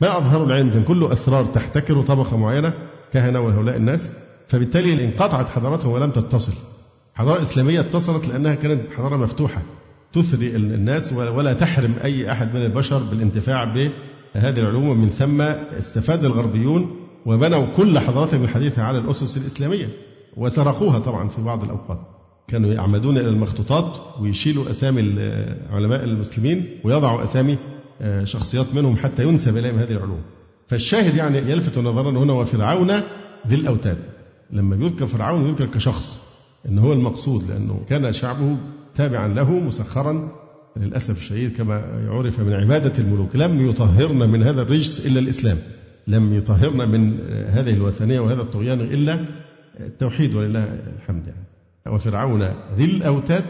ما 0.02 0.18
أظهروا 0.18 0.46
العلم 0.48 0.70
كان 0.70 0.84
كله 0.84 1.12
أسرار 1.12 1.46
تحتكر 1.46 2.02
طبقة 2.02 2.38
معينة 2.38 2.74
كهنة 3.14 3.40
وهؤلاء 3.40 3.76
الناس. 3.76 4.12
فبالتالي 4.48 5.06
انقطعت 5.06 5.50
حضارتهم 5.50 5.92
ولم 5.92 6.12
تتصل. 6.12 6.54
الحضارة 7.14 7.38
الإسلامية 7.38 7.80
اتصلت 7.80 8.28
لأنها 8.28 8.56
كانت 8.56 8.82
حضارة 8.98 9.18
مفتوحة. 9.18 9.62
تثري 10.14 10.56
الناس 10.56 11.14
ولا 11.14 11.54
تحرم 11.54 11.96
أي 12.04 12.32
أحد 12.32 12.56
من 12.56 12.66
البشر 12.66 13.04
بالانتفاع 13.04 13.64
بهذه 13.64 14.60
العلوم. 14.60 14.90
ومن 14.90 15.10
ثم 15.10 15.42
استفاد 15.80 16.26
الغربيون 16.26 16.96
وبنوا 17.26 17.66
كل 17.78 18.00
حضاراتهم 18.00 18.44
الحديثة 18.44 18.82
على 18.84 18.98
الأسس 18.98 19.38
الإسلامية 19.38 19.90
وسرقوها 20.38 21.00
طبعا 21.00 21.30
في 21.30 21.42
بعض 21.42 21.64
الأوقات. 21.64 22.15
كانوا 22.48 22.74
يعمدون 22.74 23.18
إلى 23.18 23.28
المخطوطات 23.30 24.00
ويشيلوا 24.22 24.70
أسامي 24.70 25.02
علماء 25.72 26.04
المسلمين 26.04 26.80
ويضعوا 26.84 27.24
أسامي 27.24 27.58
آه، 28.02 28.24
شخصيات 28.24 28.66
منهم 28.74 28.98
حتى 28.98 29.24
ينسب 29.24 29.58
إليهم 29.58 29.80
هذه 29.80 29.92
العلوم. 29.92 30.22
فالشاهد 30.68 31.16
يعني 31.16 31.38
يلفت 31.38 31.78
نظرنا 31.78 32.20
هنا 32.20 32.34
وفرعون 32.34 32.92
ذي 33.48 33.56
الأوتاد. 33.56 33.98
لما 34.52 34.76
يذكر 34.86 35.08
فرعون 35.08 35.48
يذكر 35.48 35.66
كشخص 35.66 36.22
إن 36.70 36.80
هو 36.80 36.94
المقصود 36.94 37.52
لأنه 37.52 37.82
كان 37.90 38.12
شعبه 38.12 38.58
تابعا 38.96 39.28
له 39.28 39.52
مسخرا. 39.52 40.32
للأسف 40.78 41.18
الشديد 41.18 41.58
كما 41.58 41.76
عرف 42.10 42.40
من 42.40 42.54
عبادة 42.54 43.04
الملوك 43.04 43.36
لم 43.36 43.70
يطهرنا 43.70 44.26
من 44.26 44.44
هذا 44.44 44.62
الرجس 44.62 45.06
إلا 45.06 45.20
الإسلام. 45.20 45.58
لم 46.08 46.34
يطهرنا 46.34 46.86
من 46.86 47.20
هذه 47.30 47.74
الوثنية 47.74 48.20
وهذا 48.20 48.42
الطغيان 48.42 48.82
إلا 48.82 49.26
التوحيد 49.80 50.36
ولله 50.36 50.80
الحمد 50.98 51.28
يعني. 51.28 51.55
وفرعون 51.92 52.48
ذي 52.78 52.86
الأوتاد 52.86 53.46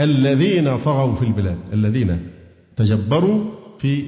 الذين 0.00 0.78
طغوا 0.78 1.14
في 1.14 1.22
البلاد 1.22 1.58
الذين 1.72 2.30
تجبروا 2.76 3.44
في 3.78 4.06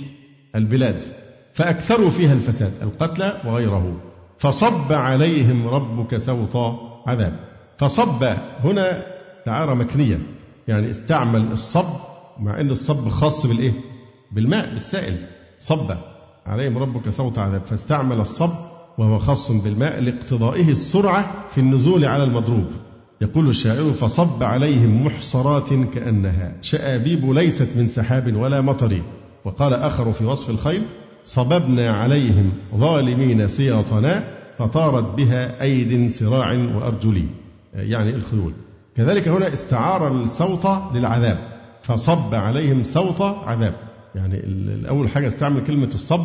البلاد 0.57 1.03
فأكثروا 1.55 2.11
فيها 2.11 2.33
الفساد 2.33 2.73
القتل 2.83 3.33
وغيره. 3.49 4.01
فصب 4.39 4.93
عليهم 4.93 5.69
ربك 5.69 6.17
سوط 6.17 6.57
عذاب. 7.07 7.37
فصب 7.79 8.25
هنا 8.65 9.03
تعارى 9.45 9.75
مكنية 9.75 10.19
يعني 10.69 10.91
استعمل 10.91 11.53
الصب 11.53 11.89
مع 12.41 12.61
أن 12.61 12.71
الصب 12.71 13.09
خاص 13.09 13.47
بالإيه؟ 13.47 13.73
بالماء 14.33 14.73
بالسائل. 14.73 15.17
صب 15.61 15.97
عليهم 16.47 16.79
ربك 16.79 17.11
سوط 17.11 17.39
عذاب. 17.39 17.63
فاستعمل 17.67 18.21
الصب 18.21 18.53
وهو 18.99 19.19
خاص 19.19 19.51
بالماء 19.51 20.01
لاقتضائه 20.01 20.69
السرعة 20.69 21.33
في 21.51 21.59
النزول 21.59 22.05
على 22.05 22.25
المضروب. 22.25 22.67
يقول 23.23 23.49
الشاعر 23.49 23.93
فصب 23.93 24.43
عليهم 24.43 25.07
محصرات 25.07 25.69
كأنها. 25.95 26.53
شآبيب 26.63 27.31
ليست 27.31 27.69
من 27.77 27.89
سحاب 27.89 28.37
ولا 28.37 28.61
مطر. 28.61 29.03
وقال 29.45 29.75
آخر 29.75 30.13
في 30.13 30.25
وصف 30.25 30.51
الخيل 30.51 30.83
صببنا 31.25 31.91
عليهم 31.91 32.53
ظالمين 32.77 33.49
سياطنا 33.49 34.25
فطارت 34.59 35.15
بها 35.17 35.63
أيد 35.63 36.11
سراع 36.11 36.53
وأرجلي 36.53 37.25
يعني 37.75 38.11
الخيول. 38.11 38.53
كذلك 38.97 39.29
هنا 39.29 39.53
استعار 39.53 40.23
الصوت 40.23 40.67
للعذاب. 40.95 41.39
فصب 41.83 42.35
عليهم 42.35 42.85
صوت 42.85 43.23
عذاب. 43.23 43.75
يعني 44.15 44.37
الأول 44.45 45.09
حاجة 45.09 45.29
استعمل 45.29 45.65
كلمة 45.65 45.91
الصب 45.95 46.25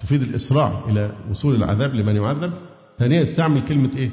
تفيد 0.00 0.22
الإسراع 0.22 0.72
إلى 0.88 1.10
وصول 1.30 1.54
العذاب 1.54 1.94
لمن 1.94 2.16
يعذب. 2.16 2.52
ثانيا 2.98 3.22
استعمل 3.22 3.60
كلمة 3.60 3.90
إيه؟ 3.96 4.10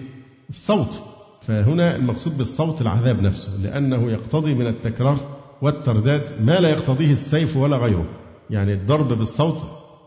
الصوت. 0.50 1.02
فهنا 1.50 1.96
المقصود 1.96 2.38
بالصوت 2.38 2.82
العذاب 2.82 3.22
نفسه 3.22 3.58
لأنه 3.64 4.12
يقتضي 4.12 4.54
من 4.54 4.68
التكرار 4.68 5.18
والترداد 5.62 6.22
ما 6.42 6.60
لا 6.60 6.70
يقتضيه 6.70 7.12
السيف 7.12 7.58
ولا 7.58 7.78
غيره. 7.78 8.06
يعني 8.50 8.74
الضرب 8.74 9.14
بالصوت 9.14 9.62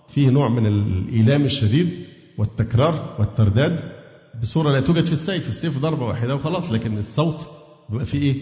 فيه 0.08 0.30
نوع 0.30 0.48
من 0.48 0.66
الإيلام 0.66 1.44
الشديد 1.44 1.88
والتكرار 2.38 3.16
والترداد 3.18 3.80
بصورة 4.42 4.70
لا 4.70 4.80
توجد 4.80 5.06
في 5.06 5.12
السيف 5.12 5.48
السيف 5.48 5.78
ضربة 5.78 6.06
واحدة 6.06 6.34
وخلاص 6.34 6.72
لكن 6.72 6.98
الصوت 6.98 7.46
بيبقى 7.90 8.06
فيه 8.06 8.22
إيه؟ 8.22 8.36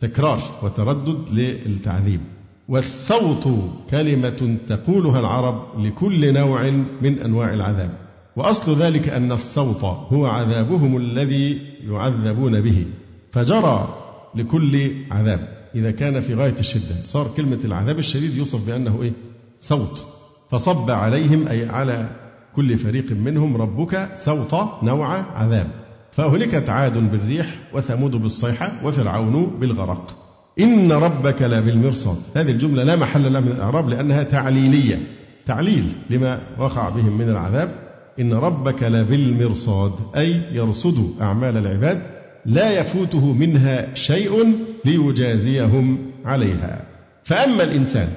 تكرار 0.00 0.40
وتردد 0.62 1.30
للتعذيب. 1.32 2.20
والصوت 2.68 3.48
كلمة 3.90 4.58
تقولها 4.68 5.20
العرب 5.20 5.80
لكل 5.80 6.32
نوع 6.32 6.70
من 7.02 7.18
أنواع 7.18 7.54
العذاب. 7.54 8.05
وأصل 8.36 8.82
ذلك 8.82 9.08
أن 9.08 9.32
الصوت 9.32 9.84
هو 9.84 10.26
عذابهم 10.26 10.96
الذي 10.96 11.60
يعذبون 11.88 12.60
به. 12.60 12.86
فجرى 13.32 13.94
لكل 14.34 14.92
عذاب. 15.10 15.48
إذا 15.74 15.90
كان 15.90 16.20
في 16.20 16.34
غاية 16.34 16.54
الشدة 16.58 17.02
صار 17.02 17.30
كلمة 17.36 17.58
العذاب 17.64 17.98
الشديد 17.98 18.36
يوصف 18.36 18.66
بأنه 18.66 19.02
إيه؟ 19.02 19.12
صوت. 19.60 20.06
فصب 20.50 20.90
عليهم 20.90 21.48
أي 21.48 21.68
على 21.68 22.08
كل 22.56 22.78
فريق 22.78 23.12
منهم 23.12 23.56
ربك 23.56 24.10
سوط 24.14 24.54
نوع 24.82 25.08
عذاب. 25.36 25.66
فأهلكت 26.12 26.68
عاد 26.68 27.10
بالريح 27.10 27.58
وثمود 27.72 28.10
بالصيحة 28.10 28.72
وفرعون 28.84 29.56
بالغرق. 29.60 30.16
إن 30.60 30.92
ربك 30.92 31.42
لبالمرصاد 31.42 32.16
هذه 32.36 32.50
الجملة 32.50 32.82
لا 32.82 32.96
محل 32.96 33.32
لها 33.32 33.40
من 33.40 33.52
الإعراب 33.52 33.88
لأنها 33.88 34.22
تعليلية. 34.22 35.00
تعليل 35.46 35.92
لما 36.10 36.40
وقع 36.58 36.88
بهم 36.88 37.18
من 37.18 37.28
العذاب. 37.28 37.85
إن 38.20 38.32
ربك 38.32 38.82
لبالمرصاد 38.82 39.92
أي 40.16 40.40
يرصد 40.52 41.20
أعمال 41.20 41.56
العباد 41.56 42.02
لا 42.46 42.80
يفوته 42.80 43.32
منها 43.32 43.94
شيء 43.94 44.58
ليجازيهم 44.84 45.98
عليها. 46.24 46.80
فأما 47.24 47.64
الإنسان 47.64 48.08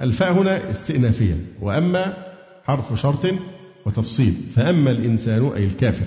الفاء 0.00 0.32
هنا 0.32 0.70
استئنافية 0.70 1.36
وأما 1.62 2.16
حرف 2.64 3.00
شرط 3.00 3.26
وتفصيل. 3.86 4.34
فأما 4.56 4.90
الإنسان 4.90 5.50
أي 5.56 5.64
الكافر 5.64 6.06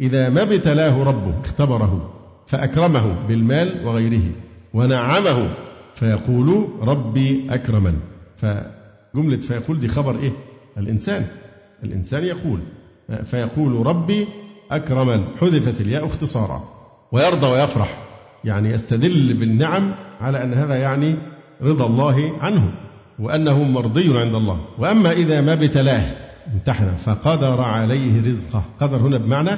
إذا 0.00 0.28
ما 0.28 0.42
ابتلاه 0.42 1.02
ربه 1.02 1.40
اختبره 1.40 2.12
فأكرمه 2.46 3.26
بالمال 3.28 3.86
وغيره 3.86 4.30
ونعمه 4.74 5.50
فيقول 5.94 6.68
ربي 6.80 7.46
أكرمن. 7.50 7.94
فجملة 8.36 9.40
فيقول 9.40 9.80
دي 9.80 9.88
خبر 9.88 10.18
إيه؟ 10.18 10.32
الإنسان. 10.78 11.26
الإنسان 11.84 12.24
يقول 12.24 12.60
فيقول 13.24 13.86
ربي 13.86 14.26
أكرمن 14.70 15.24
حذفت 15.40 15.80
الياء 15.80 16.06
اختصارا 16.06 16.64
ويرضى 17.12 17.46
ويفرح 17.46 17.98
يعني 18.44 18.70
يستدل 18.70 19.34
بالنعم 19.34 19.94
على 20.20 20.44
أن 20.44 20.54
هذا 20.54 20.74
يعني 20.74 21.14
رضا 21.62 21.86
الله 21.86 22.32
عنه 22.40 22.72
وأنه 23.18 23.64
مرضي 23.64 24.18
عند 24.18 24.34
الله. 24.34 24.60
وأما 24.78 25.12
إذا 25.12 25.40
ما 25.40 25.52
ابتلاه 25.52 26.16
امتحنه 26.54 26.96
فقدر 26.96 27.60
عليه 27.60 28.30
رزقه. 28.30 28.62
قدر 28.80 28.96
هنا 28.96 29.18
بمعنى 29.18 29.50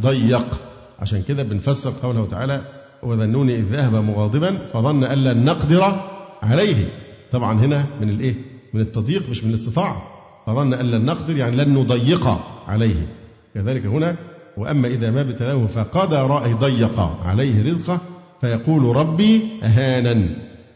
ضيق. 0.00 0.60
عشان 0.98 1.22
كده 1.22 1.42
بنفسر 1.42 1.92
قوله 2.02 2.26
تعالى 2.30 2.62
وذنون 3.02 3.50
إذ 3.50 3.64
ذهب 3.64 3.94
مغاضبا 3.94 4.58
فظن 4.72 5.04
أن 5.04 5.24
لن 5.24 5.44
نقدر 5.44 5.96
عليه. 6.42 6.88
طبعا 7.32 7.52
هنا 7.52 7.86
من 8.00 8.10
الإيه؟ 8.10 8.34
من 8.74 8.80
التضييق 8.80 9.30
مش 9.30 9.44
من 9.44 9.50
الاستطاعة. 9.50 10.11
فظن 10.46 10.74
أن 10.74 10.90
لن 10.90 11.04
نقدر 11.04 11.36
يعني 11.36 11.56
لن 11.56 11.74
نضيق 11.74 12.28
عليه. 12.68 13.06
كذلك 13.54 13.86
هنا 13.86 14.16
وأما 14.56 14.88
إذا 14.88 15.10
ما 15.10 15.20
ابتلاه 15.20 15.66
فقدر 15.66 16.44
أي 16.44 16.52
ضيق 16.52 17.00
عليه 17.24 17.72
رزقه 17.72 18.00
فيقول 18.40 18.96
ربي 18.96 19.42
أهانا. 19.62 20.28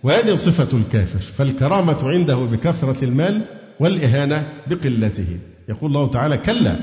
وهذه 0.02 0.34
صفة 0.34 0.78
الكافر 0.78 1.18
فالكرامة 1.18 1.98
عنده 2.02 2.36
بكثرة 2.36 3.04
المال 3.04 3.42
والإهانة 3.80 4.48
بقلته. 4.66 5.38
يقول 5.68 5.90
الله 5.90 6.06
تعالى 6.06 6.38
كلا 6.38 6.76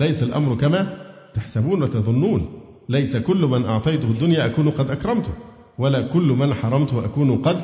ليس 0.00 0.22
الأمر 0.22 0.54
كما 0.54 0.96
تحسبون 1.34 1.82
وتظنون. 1.82 2.60
ليس 2.88 3.16
كل 3.16 3.46
من 3.46 3.64
أعطيته 3.64 4.04
الدنيا 4.04 4.46
أكون 4.46 4.70
قد 4.70 4.90
أكرمته 4.90 5.32
ولا 5.78 6.00
كل 6.00 6.28
من 6.28 6.54
حرمته 6.54 7.04
أكون 7.04 7.42
قد 7.42 7.60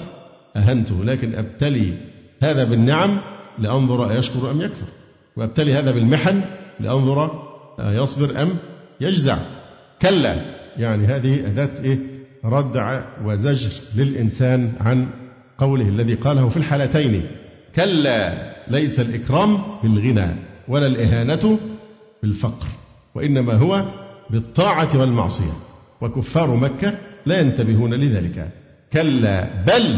أهنته. 0.56 1.04
لكن 1.04 1.34
أبتلي 1.34 1.94
هذا 2.42 2.64
بالنعم 2.64 3.18
لأنظر 3.58 4.10
أيشكر 4.10 4.50
أم 4.50 4.60
يكفر. 4.60 4.86
وأبتلي 5.36 5.74
هذا 5.74 5.90
بالمحن 5.90 6.40
لأنظر 6.80 7.42
أيصبر 7.80 8.42
أم 8.42 8.56
يجزع. 9.00 9.36
كلا 10.02 10.36
يعني 10.76 11.06
هذه 11.06 11.46
أداة 11.46 11.84
إيه؟ 11.84 11.98
ردع 12.44 13.02
وزجر 13.24 13.70
للإنسان 13.96 14.72
عن 14.80 15.08
قوله 15.58 15.88
الذي 15.88 16.14
قاله 16.14 16.48
في 16.48 16.56
الحالتين. 16.56 17.22
كلا 17.76 18.54
ليس 18.68 19.00
الإكرام 19.00 19.58
بالغنى 19.82 20.36
ولا 20.68 20.86
الإهانة 20.86 21.58
بالفقر 22.22 22.66
وإنما 23.14 23.54
هو 23.54 23.84
بالطاعة 24.30 24.88
والمعصية. 25.00 25.52
وكفار 26.00 26.56
مكة 26.56 26.98
لا 27.26 27.40
ينتبهون 27.40 27.94
لذلك. 27.94 28.48
كلا 28.92 29.64
بل 29.66 29.96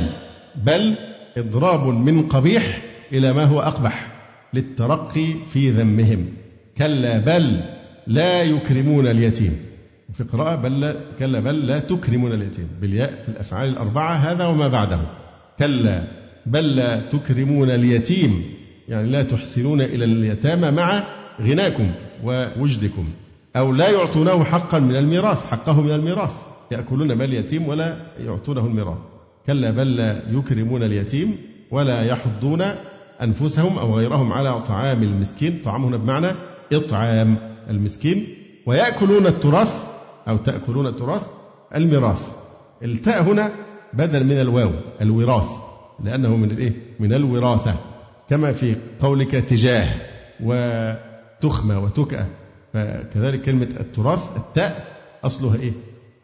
بل 0.64 0.94
إضراب 1.36 1.86
من 1.86 2.22
قبيح 2.22 2.82
إلى 3.12 3.32
ما 3.32 3.44
هو 3.44 3.60
أقبح 3.60 4.12
للترقي 4.54 5.34
في 5.48 5.70
ذمهم. 5.70 6.26
كلا 6.78 7.18
بل 7.18 7.60
لا 8.06 8.42
يكرمون 8.42 9.06
اليتيم. 9.06 9.56
في 10.14 10.24
قراءة 10.24 10.56
بل 10.56 10.80
لا 10.80 10.94
كلا 11.18 11.40
بل 11.40 11.66
لا 11.66 11.78
تكرمون 11.78 12.32
اليتيم. 12.32 12.68
بالياء 12.80 13.22
في 13.22 13.28
الأفعال 13.28 13.68
الأربعة 13.68 14.14
هذا 14.14 14.44
وما 14.44 14.68
بعده. 14.68 14.98
كلا 15.58 16.02
بل 16.46 16.76
لا 16.76 17.00
تكرمون 17.00 17.70
اليتيم. 17.70 18.42
يعني 18.88 19.10
لا 19.10 19.22
تحسنون 19.22 19.80
إلى 19.80 20.04
اليتامى 20.04 20.70
مع 20.70 21.02
غناكم 21.42 21.90
ووجدكم. 22.24 23.04
أو 23.56 23.72
لا 23.72 23.90
يعطونه 23.90 24.44
حقا 24.44 24.78
من 24.78 24.96
الميراث. 24.96 25.44
حقه 25.44 25.80
من 25.80 25.90
الميراث. 25.90 26.32
يأكلون 26.70 27.12
مال 27.12 27.24
اليتيم 27.24 27.68
ولا 27.68 27.96
يعطونه 28.26 28.66
الميراث. 28.66 28.98
كلا 29.46 29.70
بل 29.70 29.96
لا 29.96 30.22
يكرمون 30.30 30.82
اليتيم 30.82 31.36
ولا 31.70 32.02
يحضون 32.02 32.62
أنفسهم 33.22 33.78
أو 33.78 33.96
غيرهم 33.96 34.32
على 34.32 34.60
طعام 34.60 35.02
المسكين. 35.02 35.60
طعام 35.64 35.84
هنا 35.84 35.96
بمعنى 35.96 36.28
إطعام 36.72 37.36
المسكين. 37.70 38.26
ويأكلون 38.66 39.26
التراث 39.26 39.86
أو 40.28 40.36
تأكلون 40.36 40.86
التراث 40.86 41.26
الميراث. 41.74 42.28
التاء 42.82 43.22
هنا 43.22 43.52
بدل 43.92 44.24
من 44.24 44.40
الواو 44.40 44.70
الوراث 45.00 45.48
لأنه 46.04 46.36
من 46.36 46.50
الإيه؟ 46.50 46.72
من 47.00 47.12
الوراثة. 47.12 47.76
كما 48.30 48.52
في 48.52 48.76
قولك 49.00 49.30
تجاه 49.30 49.88
وتخمة 50.40 51.84
وتكأة. 51.84 52.26
فكذلك 52.72 53.42
كلمة 53.42 53.68
التراث 53.80 54.36
التاء 54.36 54.86
أصلها 55.24 55.56
إيه؟ 55.56 55.72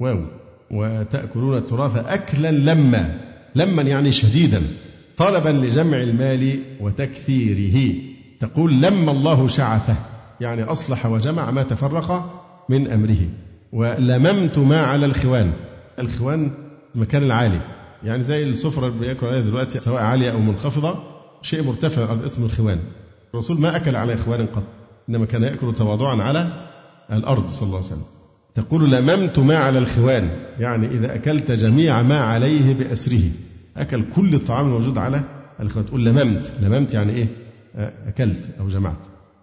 واو. 0.00 0.24
وتأكلون 0.70 1.56
التراث 1.56 1.96
أكلا 1.96 2.50
لما. 2.50 3.20
لما 3.54 3.82
يعني 3.82 4.12
شديدا. 4.12 4.62
طلبا 5.16 5.48
لجمع 5.48 5.96
المال 5.96 6.58
وتكثيره. 6.80 7.94
تقول 8.40 8.82
لما 8.82 9.10
الله 9.10 9.48
شعثه 9.48 9.94
يعني 10.40 10.62
أصلح 10.62 11.06
وجمع 11.06 11.50
ما 11.50 11.62
تفرق 11.62 12.40
من 12.68 12.90
أمره. 12.90 13.28
ولممت 13.72 14.58
ما 14.58 14.80
على 14.80 15.06
الخوان. 15.06 15.52
الخوان 15.98 16.50
المكان 16.94 17.22
العالي. 17.22 17.60
يعني 18.04 18.22
زي 18.22 18.42
السفرة 18.42 18.86
اللي 18.88 18.98
بيأكل 18.98 19.26
عليها 19.26 19.40
دلوقتي 19.40 19.80
سواء 19.80 20.02
عالية 20.02 20.30
أو 20.30 20.38
منخفضة 20.38 20.98
شيء 21.42 21.62
مرتفع 21.62 22.10
على 22.10 22.26
اسم 22.26 22.44
الخوان. 22.44 22.78
الرسول 23.34 23.60
ما 23.60 23.76
أكل 23.76 23.96
على 23.96 24.14
إخوان 24.14 24.46
قط 24.46 24.62
إنما 25.08 25.26
كان 25.26 25.42
يأكل 25.42 25.74
تواضعا 25.74 26.22
على 26.22 26.68
الأرض 27.12 27.48
صلى 27.48 27.66
الله 27.66 27.76
عليه 27.76 27.86
وسلم. 27.86 28.04
تقول 28.54 28.90
لممت 28.90 29.38
ما 29.38 29.56
على 29.56 29.78
الخوان. 29.78 30.30
يعني 30.58 30.86
إذا 30.86 31.14
أكلت 31.14 31.50
جميع 31.50 32.02
ما 32.02 32.20
عليه 32.20 32.74
بأسره. 32.74 33.22
أكل 33.76 34.04
كل 34.16 34.34
الطعام 34.34 34.66
الموجود 34.66 34.98
على 34.98 35.22
الخوان 35.60 35.86
تقول 35.86 36.04
لممت. 36.04 36.52
لممت 36.62 36.94
يعني 36.94 37.12
إيه؟ 37.12 37.26
أكلت 38.06 38.40
أو 38.60 38.68
جمعت. 38.68 38.98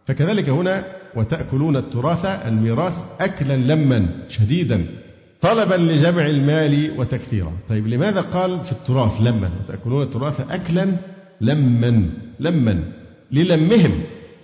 فكذلك 0.07 0.49
هنا 0.49 0.83
وتأكلون 1.15 1.75
التراث 1.75 2.25
الميراث 2.25 2.97
أكلا 3.19 3.57
لما 3.57 4.07
شديدا 4.29 4.85
طلبا 5.41 5.75
لجمع 5.75 6.25
المال 6.25 6.91
وتكثيرا. 6.97 7.51
طيب 7.69 7.87
لماذا 7.87 8.21
قال 8.21 8.65
في 8.65 8.71
التراث 8.71 9.21
لما؟ 9.21 9.49
وتأكلون 9.63 10.03
التراث 10.03 10.41
أكلا 10.51 10.87
لما. 11.41 12.09
لما. 12.39 12.83
للمهم. 13.31 13.91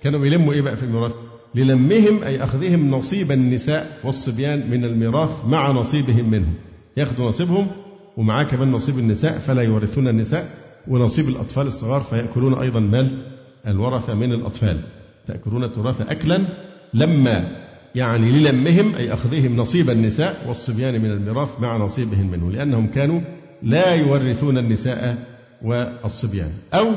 كانوا 0.03 0.19
بيلموا 0.19 0.53
إيه 0.53 0.61
بقى 0.61 0.77
في 0.77 0.83
الميراث؟ 0.83 1.13
للمهم 1.55 2.23
أي 2.23 2.43
أخذهم 2.43 2.91
نصيب 2.91 3.31
النساء 3.31 3.99
والصبيان 4.03 4.69
من 4.71 4.85
الميراث 4.85 5.45
مع 5.47 5.71
نصيبهم 5.71 6.29
منه 6.29 6.47
ياخذوا 6.97 7.29
نصيبهم 7.29 7.67
ومعاه 8.17 8.43
كمان 8.43 8.71
نصيب 8.71 8.99
النساء 8.99 9.39
فلا 9.39 9.61
يورثون 9.61 10.07
النساء 10.07 10.49
ونصيب 10.87 11.29
الأطفال 11.29 11.67
الصغار 11.67 12.01
فيأكلون 12.01 12.53
أيضا 12.53 12.79
مال 12.79 13.17
الورثة 13.67 14.13
من 14.13 14.33
الأطفال. 14.33 14.79
تأكلون 15.27 15.63
التراث 15.63 16.01
أكلا 16.01 16.45
لما 16.93 17.65
يعني 17.95 18.31
للمهم 18.31 18.95
أي 18.95 19.13
أخذهم 19.13 19.55
نصيب 19.55 19.89
النساء 19.89 20.45
والصبيان 20.47 21.01
من 21.01 21.11
الميراث 21.11 21.49
مع 21.59 21.77
نصيبهم 21.77 22.31
منه 22.31 22.51
لأنهم 22.51 22.87
كانوا 22.87 23.21
لا 23.63 23.95
يورثون 23.95 24.57
النساء 24.57 25.17
والصبيان. 25.61 26.51
أو 26.73 26.91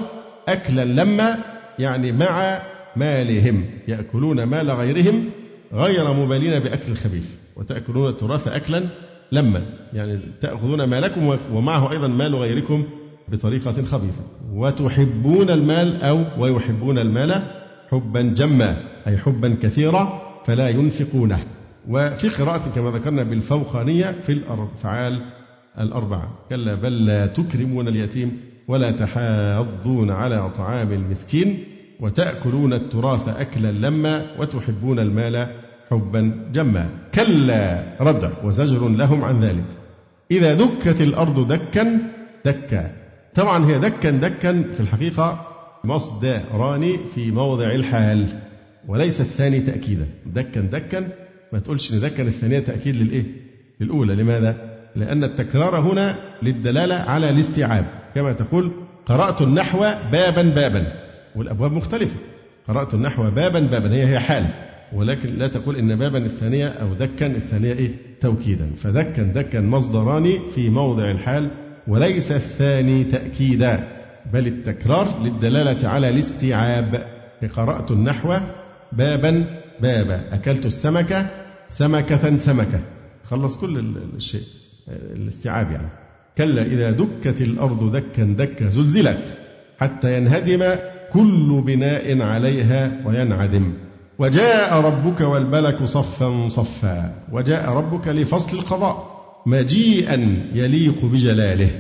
أكلا 0.48 0.84
لما 0.84 1.38
يعني 1.78 2.12
مع 2.12 2.62
مالهم 2.96 3.64
يأكلون 3.88 4.42
مال 4.42 4.70
غيرهم 4.70 5.30
غير 5.72 6.12
مبالين 6.12 6.58
بأكل 6.58 6.92
الخبيث 6.92 7.26
وتأكلون 7.56 8.08
التراث 8.10 8.48
أكلا 8.48 8.88
لما 9.32 9.62
يعني 9.92 10.18
تأخذون 10.40 10.84
مالكم 10.84 11.36
ومعه 11.52 11.92
أيضا 11.92 12.08
مال 12.08 12.34
غيركم 12.34 12.84
بطريقة 13.28 13.82
خبيثة. 13.82 14.22
وتحبون 14.52 15.50
المال 15.50 16.02
أو 16.02 16.24
ويحبون 16.38 16.98
المال 16.98 17.42
حبا 17.90 18.22
جما 18.22 18.76
أي 19.06 19.18
حبا 19.18 19.56
كثيرا 19.62 20.22
فلا 20.44 20.68
ينفقونه. 20.68 21.38
وفي 21.88 22.28
قراءة 22.28 22.70
كما 22.74 22.90
ذكرنا 22.90 23.22
بالفوقانية 23.22 24.10
في 24.22 24.32
الأفعال 24.32 25.20
الأربعة. 25.78 26.38
كلا 26.50 26.74
بل 26.74 27.06
لا 27.06 27.26
تكرمون 27.26 27.88
اليتيم 27.88 28.40
ولا 28.68 28.90
تحاضون 28.90 30.10
على 30.10 30.50
طعام 30.50 30.92
المسكين 30.92 31.64
وتأكلون 32.00 32.72
التراث 32.72 33.28
أكلا 33.28 33.72
لما 33.72 34.26
وتحبون 34.38 34.98
المال 34.98 35.46
حبا 35.90 36.50
جما. 36.52 36.88
كلا 37.14 37.82
ردع 38.00 38.30
وزجر 38.44 38.88
لهم 38.88 39.24
عن 39.24 39.40
ذلك. 39.40 39.64
إذا 40.30 40.54
دكت 40.54 41.00
الأرض 41.00 41.52
دكا 41.52 41.98
دكا. 42.44 42.90
طبعا 43.34 43.66
هي 43.66 43.78
دكا 43.78 44.10
دكا 44.10 44.62
في 44.74 44.80
الحقيقة 44.80 45.46
مصدران 45.84 46.96
في 47.14 47.30
موضع 47.30 47.74
الحال 47.74 48.26
وليس 48.88 49.20
الثاني 49.20 49.60
تأكيدا. 49.60 50.06
دكا 50.26 50.60
دكا. 50.60 51.08
ما 51.52 51.58
تقولش 51.58 51.92
إن 51.92 52.00
دكا 52.00 52.22
الثانية 52.22 52.58
تأكيد 52.58 52.96
للإيه؟ 52.96 53.24
للأولى. 53.80 54.14
لماذا؟ 54.14 54.56
لأن 54.96 55.24
التكرار 55.24 55.80
هنا 55.80 56.18
للدلالة 56.42 56.94
على 56.94 57.30
الاستيعاب. 57.30 57.84
كما 58.14 58.32
تقول 58.32 58.72
قرأت 59.06 59.42
النحو 59.42 59.78
بابا 60.12 60.42
بابا. 60.42 60.92
والأبواب 61.36 61.72
مختلفة. 61.72 62.16
قرأت 62.68 62.94
النحو 62.94 63.30
بابا 63.30 63.60
بابا. 63.60 63.92
هي 63.92 64.06
هي 64.06 64.18
حال. 64.18 64.44
ولكن 64.92 65.34
لا 65.34 65.46
تقول 65.46 65.76
إن 65.76 65.96
بابا 65.96 66.18
الثانية 66.18 66.68
أو 66.68 66.94
دكا 66.94 67.26
الثانية 67.26 67.72
إيه؟ 67.72 67.90
توكيدا. 68.20 68.70
فدكا 68.76 69.22
دكا 69.22 69.60
مصدران 69.60 70.38
في 70.54 70.70
موضع 70.70 71.10
الحال 71.10 71.50
وليس 71.88 72.32
الثاني 72.32 73.04
تأكيدا 73.04 73.88
بل 74.32 74.46
التكرار 74.46 75.22
للدلالة 75.22 75.88
على 75.88 76.08
الاستيعاب. 76.08 77.06
قرأت 77.54 77.90
النحو 77.90 78.36
بابا 78.92 79.44
بابا 79.80 80.20
أكلت 80.32 80.66
السمكة 80.66 81.30
سمكة 81.68 82.36
سمكة. 82.36 82.80
خلص 83.24 83.56
كل 83.56 83.84
الشيء 84.16 84.42
الاستيعاب 84.88 85.70
يعني. 85.70 85.88
كلا 86.38 86.62
إذا 86.62 86.90
دكت 86.90 87.40
الأرض 87.40 87.96
دكا 87.96 88.24
دكا 88.24 88.68
زلزلت 88.68 89.36
حتى 89.78 90.16
ينهدم 90.16 90.64
كل 91.12 91.62
بناء 91.66 92.22
عليها 92.22 93.02
وينعدم. 93.06 93.72
وجاء 94.18 94.80
ربك 94.80 95.20
والملك 95.20 95.84
صفا 95.84 96.48
صفا 96.48 97.14
وجاء 97.32 97.70
ربك 97.70 98.08
لفصل 98.08 98.58
القضاء 98.58 99.18
مجيئا 99.46 100.48
يليق 100.54 101.04
بجلاله 101.04 101.70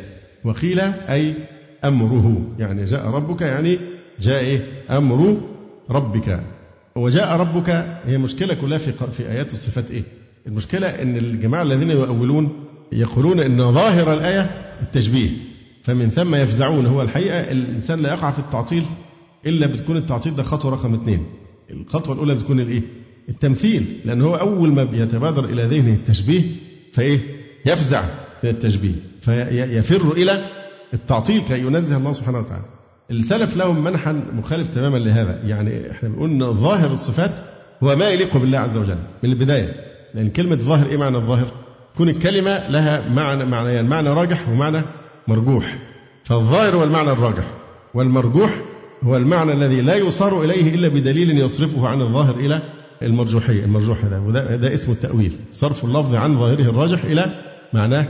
وقيل 0.44 0.80
أي 0.80 1.34
أمره 1.84 2.42
يعني 2.58 2.84
جاء 2.84 3.06
ربك 3.06 3.40
يعني 3.40 3.78
جاء 4.20 4.40
إيه؟ 4.40 4.62
أمر 4.90 5.36
ربك 5.90 6.40
وجاء 6.96 7.36
ربك 7.36 7.70
هي 8.06 8.18
مشكلة 8.18 8.54
كلها 8.54 8.78
في 8.78 8.92
في 9.12 9.28
آيات 9.30 9.52
الصفات 9.52 9.90
إيه؟ 9.90 10.02
المشكلة 10.46 10.86
أن 10.86 11.16
الجماعة 11.16 11.62
الذين 11.62 11.90
يؤولون 11.90 12.64
يقولون 12.92 13.40
أن 13.40 13.72
ظاهر 13.72 14.12
الآية 14.14 14.40
التشبيه 14.82 15.30
فمن 15.82 16.08
ثم 16.08 16.34
يفزعون 16.34 16.86
هو 16.86 17.02
الحقيقة 17.02 17.40
الإنسان 17.40 18.02
لا 18.02 18.08
يقع 18.12 18.30
في 18.30 18.38
التعطيل 18.38 18.84
إلا 19.46 19.66
بتكون 19.66 19.96
التعطيل 19.96 20.34
ده 20.36 20.42
خطوة 20.42 20.70
رقم 20.72 20.94
اثنين 20.94 21.26
الخطوة 21.70 22.14
الأولى 22.14 22.34
بتكون 22.34 22.60
الإيه؟ 22.60 22.82
التمثيل 23.28 24.00
لأن 24.04 24.22
هو 24.22 24.34
أول 24.34 24.72
ما 24.72 24.84
بيتبادر 24.84 25.44
إلى 25.44 25.62
ذهنه 25.64 25.94
التشبيه 25.94 26.42
فإيه؟ 26.92 27.18
يفزع 27.66 28.02
من 28.44 28.50
التشبيه 28.50 28.94
فيفر 29.20 30.12
إلى 30.12 30.44
التعطيل 30.94 31.42
كي 31.48 31.60
ينزه 31.60 31.96
الله 31.96 32.12
سبحانه 32.12 32.38
وتعالى 32.38 32.64
السلف 33.10 33.56
لهم 33.56 33.84
منحا 33.84 34.12
مخالف 34.12 34.68
تماما 34.68 34.96
لهذا 34.98 35.40
يعني 35.44 35.90
إحنا 35.90 36.08
بنقول 36.08 36.54
ظاهر 36.54 36.92
الصفات 36.92 37.30
هو 37.82 37.96
ما 37.96 38.10
يليق 38.10 38.36
بالله 38.36 38.58
عز 38.58 38.76
وجل 38.76 38.98
من 39.22 39.30
البداية 39.30 39.74
لأن 40.14 40.28
كلمة 40.30 40.56
ظاهر 40.56 40.86
إيه 40.86 40.96
معنى 40.96 41.16
الظاهر؟ 41.16 41.50
تكون 41.94 42.08
الكلمة 42.08 42.68
لها 42.68 43.08
معنى 43.08 43.44
معنيان 43.44 43.86
معنى 43.86 44.08
راجح 44.08 44.48
ومعنى 44.48 44.82
مرجوح 45.28 45.78
فالظاهر 46.24 46.76
هو 46.76 46.84
المعنى 46.84 47.10
الراجح 47.10 47.44
والمرجوح 47.94 48.50
هو 49.02 49.16
المعنى 49.16 49.52
الذي 49.52 49.80
لا 49.80 49.96
يصار 49.96 50.44
إليه 50.44 50.74
إلا 50.74 50.88
بدليل 50.88 51.38
يصرفه 51.38 51.88
عن 51.88 52.00
الظاهر 52.00 52.36
إلى 52.36 52.62
المرجوحيه 53.02 53.64
المرجوح 53.64 54.04
هذا. 54.04 54.18
وده 54.18 54.56
ده 54.56 54.74
اسمه 54.74 54.94
التأويل. 54.94 55.32
صرف 55.52 55.84
اللفظ 55.84 56.14
عن 56.14 56.38
ظاهره 56.38 56.62
الراجح 56.62 57.04
إلى 57.04 57.26
معناه 57.72 58.06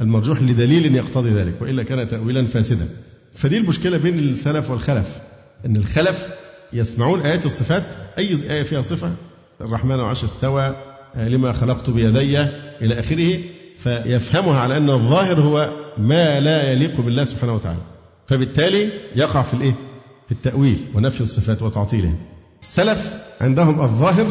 المرجوح 0.00 0.42
لدليل 0.42 0.96
يقتضي 0.96 1.30
ذلك 1.30 1.62
وإلا 1.62 1.82
كان 1.82 2.08
تاويلا 2.08 2.46
فاسدا. 2.46 2.88
فدي 3.34 3.58
المشكلة 3.58 3.98
بين 3.98 4.18
السلف 4.18 4.70
والخلف 4.70 5.20
إن 5.66 5.76
الخلف 5.76 6.28
يسمعون 6.72 7.20
آيات 7.20 7.46
الصفات 7.46 7.82
أي 8.18 8.34
آية 8.50 8.62
فيها 8.62 8.82
صفة؟ 8.82 9.12
الرحمن 9.60 10.00
عرش 10.00 10.24
استوى 10.24 10.74
آه، 11.16 11.28
لما 11.28 11.52
خلقت 11.52 11.90
بيدي 11.90 12.40
إلى 12.82 13.00
آخره 13.00 13.40
فيفهمها 13.78 14.60
على 14.60 14.76
أن 14.76 14.90
الظاهر 14.90 15.40
هو 15.40 15.70
ما 15.98 16.40
لا 16.40 16.72
يليق 16.72 17.00
بالله 17.00 17.24
سبحانه 17.24 17.54
وتعالى. 17.54 17.80
فبالتالي 18.28 18.88
يقع 19.16 19.42
في 19.42 19.54
الإيه؟ 19.54 19.89
في 20.30 20.36
التأويل 20.36 20.84
ونفي 20.94 21.20
الصفات 21.20 21.62
وتعطيلها 21.62 22.14
السلف 22.62 23.14
عندهم 23.40 23.80
الظاهر 23.80 24.26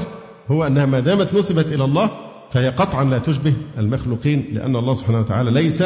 هو 0.47 0.67
أنها 0.67 0.85
ما 0.85 0.99
دامت 0.99 1.33
نسبت 1.33 1.65
إلى 1.65 1.83
الله 1.83 2.11
فهي 2.51 2.69
قطعا 2.69 3.03
لا 3.03 3.17
تشبه 3.17 3.53
المخلوقين 3.77 4.45
لأن 4.53 4.75
الله 4.75 4.93
سبحانه 4.93 5.19
وتعالى 5.19 5.51
ليس 5.51 5.83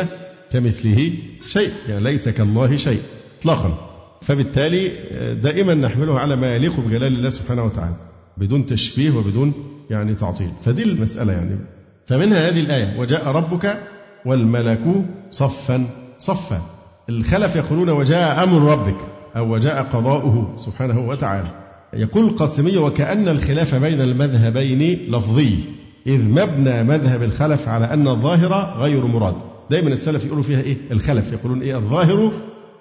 كمثله 0.51 1.13
شيء 1.47 1.71
يعني 1.89 2.03
ليس 2.03 2.29
كالله 2.29 2.75
شيء 2.75 3.01
إطلاقا. 3.39 3.89
فبالتالي 4.21 4.91
آه، 5.11 5.33
دائما 5.33 5.73
نحمله 5.73 6.19
على 6.19 6.35
ما 6.35 6.55
يليق 6.55 6.79
بجلال 6.79 7.13
الله 7.13 7.29
سبحانه 7.29 7.63
وتعالى 7.63 7.95
بدون 8.37 8.65
تشبيه 8.65 9.11
وبدون 9.11 9.53
يعني 9.89 10.15
تعطيل. 10.15 10.51
فدي 10.63 10.83
المسألة 10.83 11.33
يعني. 11.33 11.59
فمنها 12.05 12.49
هذه 12.49 12.59
الآية 12.59 12.99
وجاء 12.99 13.27
ربك 13.27 13.83
والملك 14.25 15.05
صفا 15.31 15.85
صفا. 16.17 16.61
الخلف 17.09 17.55
يقولون 17.55 17.89
وجاء 17.89 18.43
أمر 18.43 18.71
ربك. 18.71 19.12
أو 19.35 19.53
وجاء 19.53 19.83
قضاؤه 19.83 20.53
سبحانه 20.57 21.07
وتعالى. 21.07 21.49
يقول 21.93 22.25
القاسمي 22.25 22.77
وكأن 22.77 23.27
الخلاف 23.27 23.75
بين 23.75 24.01
المذهبين 24.01 25.11
لفظي 25.15 25.59
إذ 26.07 26.29
مبنى 26.29 26.83
مذهب 26.83 27.23
الخلف 27.23 27.67
على 27.67 27.85
أن 27.85 28.07
الظاهر 28.07 28.79
غير 28.79 29.05
مراد. 29.05 29.35
دائما 29.69 29.89
السلف 29.89 30.25
يقولوا 30.25 30.43
فيها 30.43 30.61
إيه؟ 30.61 30.77
الخلف. 30.91 31.31
يقولون 31.33 31.61
إيه؟ 31.61 31.77
الظاهر 31.77 32.31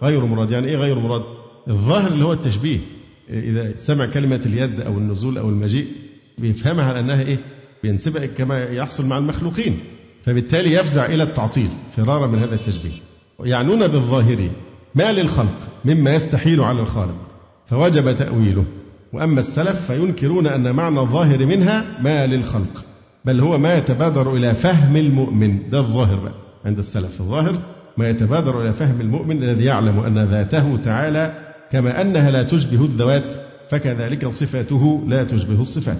غير 0.02 0.24
مراد. 0.24 0.50
يعني 0.50 0.66
إيه 0.66 0.76
غير 0.76 0.98
مراد؟ 0.98 1.22
الظاهر 1.68 2.12
اللي 2.12 2.24
هو 2.24 2.32
التشبيه. 2.32 2.78
إذا 3.30 3.76
سمع 3.76 4.06
كلمة 4.06 4.40
اليد 4.46 4.80
أو 4.80 4.98
النزول 4.98 5.38
أو 5.38 5.48
المجيء 5.48 5.86
بيفهمها 6.38 6.84
على 6.84 7.00
أنها 7.00 7.22
إيه؟ 7.22 7.38
بينسبها 7.82 8.26
كما 8.26 8.64
يحصل 8.64 9.06
مع 9.06 9.18
المخلوقين. 9.18 9.78
فبالتالي 10.24 10.72
يفزع 10.72 11.06
إلى 11.06 11.22
التعطيل 11.22 11.68
فرارا 11.96 12.26
من 12.26 12.38
هذا 12.38 12.54
التشبيه. 12.54 12.90
يعنون 13.44 13.88
بالظاهر. 13.88 14.48
ما 14.94 15.12
للخلق 15.12 15.58
مما 15.84 16.14
يستحيل 16.14 16.60
على 16.60 16.80
الخالق 16.80 17.16
فوجب 17.66 18.16
تأويله. 18.16 18.64
وأما 19.12 19.40
السلف 19.40 19.92
فينكرون 19.92 20.46
أن 20.46 20.74
معنى 20.74 21.00
الظاهر 21.00 21.46
منها 21.46 21.84
ما 22.00 22.26
للخلق 22.26 22.84
بل 23.24 23.40
هو 23.40 23.58
ما 23.58 23.74
يتبادر 23.74 24.36
إلى 24.36 24.54
فهم 24.54 24.96
المؤمن. 24.96 25.70
ده 25.70 25.78
الظاهر 25.78 26.16
بقى 26.16 26.34
عند 26.64 26.78
السلف. 26.78 27.20
الظاهر 27.20 27.58
ما 27.96 28.10
يتبادر 28.10 28.62
إلى 28.62 28.72
فهم 28.72 29.00
المؤمن 29.00 29.42
الذي 29.42 29.64
يعلم 29.64 29.98
أن 30.00 30.18
ذاته 30.18 30.76
تعالى 30.84 31.34
كما 31.72 32.00
أنها 32.00 32.30
لا 32.30 32.42
تشبه 32.42 32.84
الذوات 32.84 33.32
فكذلك 33.70 34.28
صفاته 34.28 35.04
لا 35.08 35.24
تشبه 35.24 35.60
الصفات. 35.60 35.98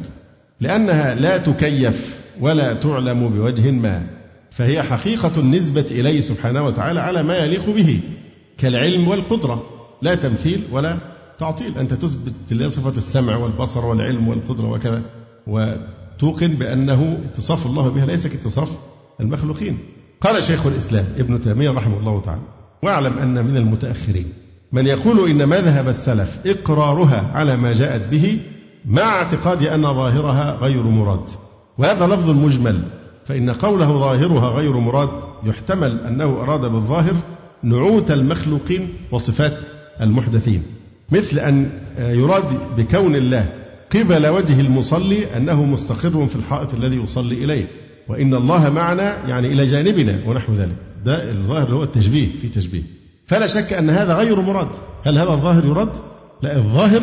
لأنها 0.60 1.14
لا 1.14 1.36
تكيف 1.38 2.22
ولا 2.40 2.72
تعلم 2.72 3.28
بوجه 3.28 3.70
ما 3.70 4.06
فهي 4.50 4.82
حقيقة 4.82 5.32
النسبة 5.36 5.86
إليه 5.90 6.20
سبحانه 6.20 6.62
وتعالى 6.66 7.00
على 7.00 7.22
ما 7.22 7.36
يليق 7.36 7.70
به. 7.70 8.00
كالعلم 8.58 9.08
والقدرة 9.08 9.62
لا 10.02 10.14
تمثيل 10.14 10.64
ولا 10.72 10.98
تعطيل. 11.38 11.78
أنت 11.78 11.94
تثبت 11.94 12.32
لله 12.50 12.68
صفة 12.68 12.98
السمع 12.98 13.36
والبصر 13.36 13.86
والعلم 13.86 14.28
والقدرة 14.28 14.66
وكذا 14.66 15.02
وتوقن 15.46 16.48
بأنه 16.48 17.18
اتصاف 17.24 17.66
الله 17.66 17.88
بها 17.88 18.06
ليس 18.06 18.26
كاتصاف 18.26 18.70
المخلوقين. 19.20 19.78
قال 20.20 20.42
شيخ 20.42 20.66
الإسلام 20.66 21.04
ابن 21.18 21.40
تيمية 21.40 21.70
رحمه 21.70 21.98
الله 21.98 22.20
تعالى 22.20 22.42
واعلم 22.82 23.18
أن 23.18 23.44
من 23.44 23.56
المتأخرين 23.56 24.32
من 24.72 24.86
يقول 24.86 25.30
إن 25.30 25.48
مذهب 25.48 25.88
السلف 25.88 26.38
إقرارها 26.46 27.30
على 27.34 27.56
ما 27.56 27.72
جاءت 27.72 28.08
به 28.08 28.40
مع 28.84 29.02
اعتقاد 29.02 29.62
أن 29.62 29.82
ظاهرها 29.82 30.56
غير 30.60 30.82
مراد 30.82 31.30
وهذا 31.78 32.06
لفظ 32.06 32.30
مجمل 32.30 32.82
فإن 33.24 33.50
قوله 33.50 33.86
ظاهرها 33.86 34.48
غير 34.48 34.76
مراد 34.76 35.08
يحتمل 35.44 36.00
أنه 36.00 36.24
أراد 36.24 36.60
بالظاهر 36.60 37.14
نعوت 37.62 38.10
المخلوقين 38.10 38.88
وصفات 39.12 39.60
المحدثين 40.00 40.62
مثل 41.12 41.38
أن 41.38 41.70
يراد 41.98 42.76
بكون 42.76 43.16
الله 43.16 43.48
قبل 43.94 44.26
وجه 44.26 44.60
المصلي 44.60 45.36
أنه 45.36 45.64
مستقر 45.64 46.26
في 46.26 46.36
الحائط 46.36 46.74
الذي 46.74 46.96
يصلي 46.96 47.44
إليه 47.44 47.68
وإن 48.08 48.34
الله 48.34 48.70
معنا 48.70 49.28
يعني 49.28 49.52
إلى 49.52 49.66
جانبنا 49.66 50.18
ونحو 50.26 50.52
ذلك. 50.52 50.76
ده 51.04 51.30
الظاهر 51.30 51.74
هو 51.74 51.82
التشبيه 51.82 52.28
في 52.40 52.48
تشبيه. 52.48 52.82
فلا 53.26 53.46
شك 53.46 53.72
أن 53.72 53.90
هذا 53.90 54.14
غير 54.14 54.40
مراد. 54.40 54.68
هل 55.04 55.18
هذا 55.18 55.30
الظاهر 55.30 55.64
يرد؟ 55.64 55.96
لا 56.42 56.56
الظاهر 56.56 57.02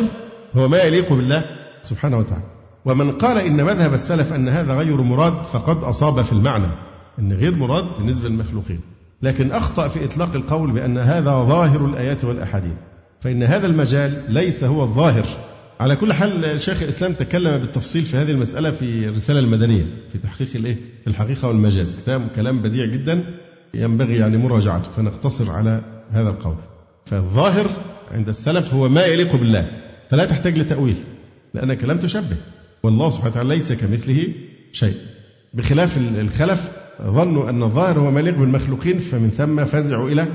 هو 0.56 0.68
ما 0.68 0.82
يليق 0.82 1.12
بالله 1.12 1.44
سبحانه 1.82 2.18
وتعالى. 2.18 2.44
ومن 2.84 3.10
قال 3.10 3.38
إن 3.38 3.64
مذهب 3.64 3.94
السلف 3.94 4.32
أن 4.32 4.48
هذا 4.48 4.74
غير 4.74 5.00
مراد 5.00 5.44
فقد 5.44 5.84
أصاب 5.84 6.22
في 6.22 6.32
المعنى 6.32 6.68
أن 7.18 7.32
غير 7.32 7.54
مراد 7.54 7.84
بالنسبة 7.98 8.28
للمخلوقين. 8.28 8.80
لكن 9.22 9.52
أخطأ 9.52 9.88
في 9.88 10.04
إطلاق 10.04 10.34
القول 10.34 10.72
بأن 10.72 10.98
هذا 10.98 11.30
ظاهر 11.30 11.86
الآيات 11.86 12.24
والأحاديث 12.24 12.72
فإن 13.20 13.42
هذا 13.42 13.66
المجال 13.66 14.22
ليس 14.28 14.64
هو 14.64 14.82
الظاهر. 14.82 15.26
على 15.80 15.96
كل 15.96 16.12
حال 16.12 16.60
شيخ 16.60 16.82
الإسلام 16.82 17.12
تكلم 17.12 17.58
بالتفصيل 17.58 18.02
في 18.02 18.16
هذه 18.16 18.30
المسألة 18.30 18.70
في 18.70 19.08
الرسالة 19.08 19.38
المدنية 19.38 19.84
في 20.12 20.18
تحقيق 20.18 20.48
الإيه؟ 20.54 20.76
الحقيقة 21.06 21.48
والمجاز. 21.48 21.96
كتاب 21.96 22.28
كلام 22.36 22.62
بديع 22.62 22.86
جدا 22.86 23.24
ينبغي 23.74 24.16
يعني 24.16 24.36
مراجعته 24.36 24.90
فنقتصر 24.96 25.50
على 25.50 25.80
هذا 26.12 26.28
القول. 26.28 26.56
فالظاهر 27.06 27.70
عند 28.10 28.28
السلف 28.28 28.74
هو 28.74 28.88
ما 28.88 29.04
يليق 29.04 29.36
بالله 29.36 29.68
فلا 30.10 30.24
تحتاج 30.24 30.58
لتأويل 30.58 30.96
لأنك 31.54 31.84
لم 31.84 31.98
تشبه. 31.98 32.36
والله 32.82 33.10
سبحانه 33.10 33.30
وتعالى 33.30 33.48
ليس 33.48 33.72
كمثله 33.72 34.28
شيء. 34.72 34.96
بخلاف 35.54 35.98
الخلف 35.98 36.70
ظنوا 37.04 37.50
أن 37.50 37.62
الظاهر 37.62 37.98
هو 37.98 38.10
ما 38.10 38.20
يليق 38.20 38.38
بالمخلوقين 38.38 38.98
فمن 38.98 39.30
ثم 39.30 39.64
فزعوا 39.64 40.08
إلى 40.08 40.26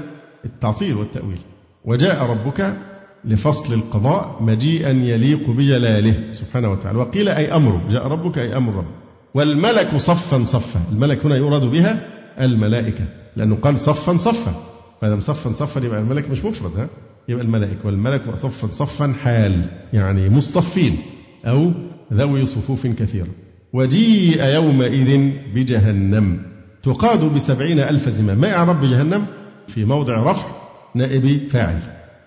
التعطيل 0.46 0.94
والتأويل. 0.94 1.40
وجاء 1.86 2.24
ربك 2.26 2.78
لفصل 3.26 3.74
القضاء 3.74 4.38
مجيئا 4.42 4.90
يليق 4.90 5.50
بجلاله 5.50 6.32
سبحانه 6.32 6.72
وتعالى. 6.72 6.98
وقيل 6.98 7.30
أي 7.30 7.54
أمره 7.54 7.88
جاء 7.90 8.08
ربك 8.08 8.38
أي 8.38 8.58
أمر 8.58 8.74
رب 8.74 8.86
والملك 9.34 9.98
صفا 9.98 10.44
صفا. 10.46 10.80
الملك 10.92 11.26
هنا 11.26 11.36
يراد 11.36 11.66
بها 11.66 12.08
الملائكة 12.42 13.06
لأنه 13.36 13.56
قال 13.56 13.80
صفا 13.80 14.18
صفا. 14.18 14.54
فإذا 15.02 15.20
صفا 15.20 15.52
صفا 15.52 15.86
يبقى 15.86 16.00
الملك 16.00 16.32
مش 16.32 16.46
مفرد 16.46 16.80
ها؟ 16.80 16.88
يبقى 17.30 17.44
الملائكة. 17.44 17.86
والملك 17.86 18.36
صفا 18.36 18.68
صفا 18.68 19.14
حال 19.24 19.62
يعني 19.94 20.30
مصطفين 20.30 20.98
أو 21.46 21.72
ذوي 22.14 22.46
صفوف 22.46 22.88
كثيرة. 22.88 23.28
وجيء 23.74 24.44
يومئذ 24.46 25.32
بجهنم. 25.56 26.55
تقاد 26.86 27.34
بسبعين 27.34 27.80
ألف 27.80 28.10
زمام. 28.10 28.38
ما 28.38 28.58
إعراب 28.58 28.82
بجهنم؟ 28.82 29.26
في 29.68 29.86
موضع 29.86 30.24
رفع 30.24 30.48
نائب 30.96 31.48
فاعل. 31.50 31.80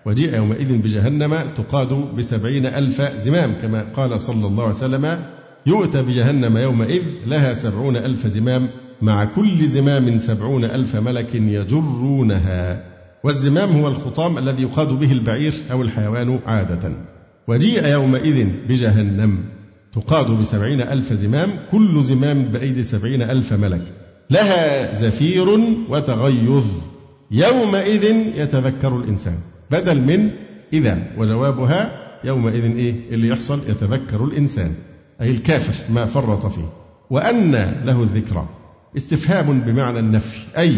وجيء 0.05 0.35
يومئذ 0.35 0.77
بجهنم 0.77 1.35
تقاد 1.57 1.93
بسبعين 2.17 2.65
ألف 2.65 3.01
زمام 3.01 3.53
كما 3.61 3.85
قال 3.95 4.21
صلى 4.21 4.47
الله 4.47 4.63
عليه 4.63 4.75
وسلم 4.75 5.19
يؤتى 5.65 6.01
بجهنم 6.01 6.57
يومئذ 6.57 7.03
لها 7.27 7.53
سبعون 7.53 7.97
ألف 7.97 8.27
زمام 8.27 8.69
مع 9.01 9.25
كل 9.25 9.67
زمام 9.67 10.19
سبعون 10.19 10.63
ألف 10.63 10.95
ملك 10.95 11.35
يجرونها. 11.35 12.83
والزمام 13.23 13.69
هو 13.69 13.87
الخطام 13.87 14.37
الذي 14.37 14.63
يقاد 14.63 14.87
به 14.87 15.11
البعير 15.11 15.53
أو 15.71 15.81
الحيوان 15.81 16.39
عادة. 16.45 16.91
وجيء 17.47 17.87
يومئذ 17.87 18.47
بجهنم 18.69 19.39
تقاد 19.93 20.31
بسبعين 20.31 20.81
ألف 20.81 21.13
زمام 21.13 21.49
كل 21.71 22.03
زمام 22.03 22.43
بأيدي 22.43 22.83
سبعين 22.83 23.21
ألف 23.21 23.53
ملك. 23.53 23.81
لها 24.29 24.93
زفير 24.93 25.49
وتغيظ. 25.89 26.67
يومئذ 27.31 28.03
يتذكر 28.35 28.97
الإنسان. 28.97 29.37
بدل 29.71 30.01
من 30.01 30.29
إذا 30.73 30.97
وجوابها 31.17 31.91
يومئذ 32.23 32.63
إيه؟ 32.63 32.95
اللي 33.11 33.27
يحصل 33.27 33.59
يتذكر 33.69 34.23
الإنسان. 34.23 34.73
أي 35.21 35.31
الكافر 35.31 35.93
ما 35.93 36.05
فرط 36.05 36.45
فيه. 36.45 36.69
وأن 37.09 37.51
له 37.85 38.03
الذكرى. 38.03 38.49
استفهام 38.97 39.61
بمعنى 39.61 39.99
النفي. 39.99 40.39
أي 40.57 40.75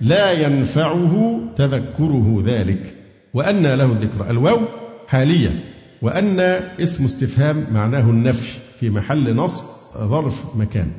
لا 0.00 0.32
ينفعه 0.32 1.40
تذكره 1.56 2.42
ذلك. 2.46 2.94
وأن 3.34 3.66
له 3.66 3.84
الذكرى. 3.84 4.30
الواو 4.30 4.60
حالية. 5.08 5.64
وأن 6.02 6.40
اسم 6.80 7.04
استفهام 7.04 7.66
معناه 7.74 8.10
النفي. 8.10 8.58
في 8.80 8.90
محل 8.90 9.34
نصب 9.34 9.64
ظرف 9.98 10.44
مكان. 10.56 10.90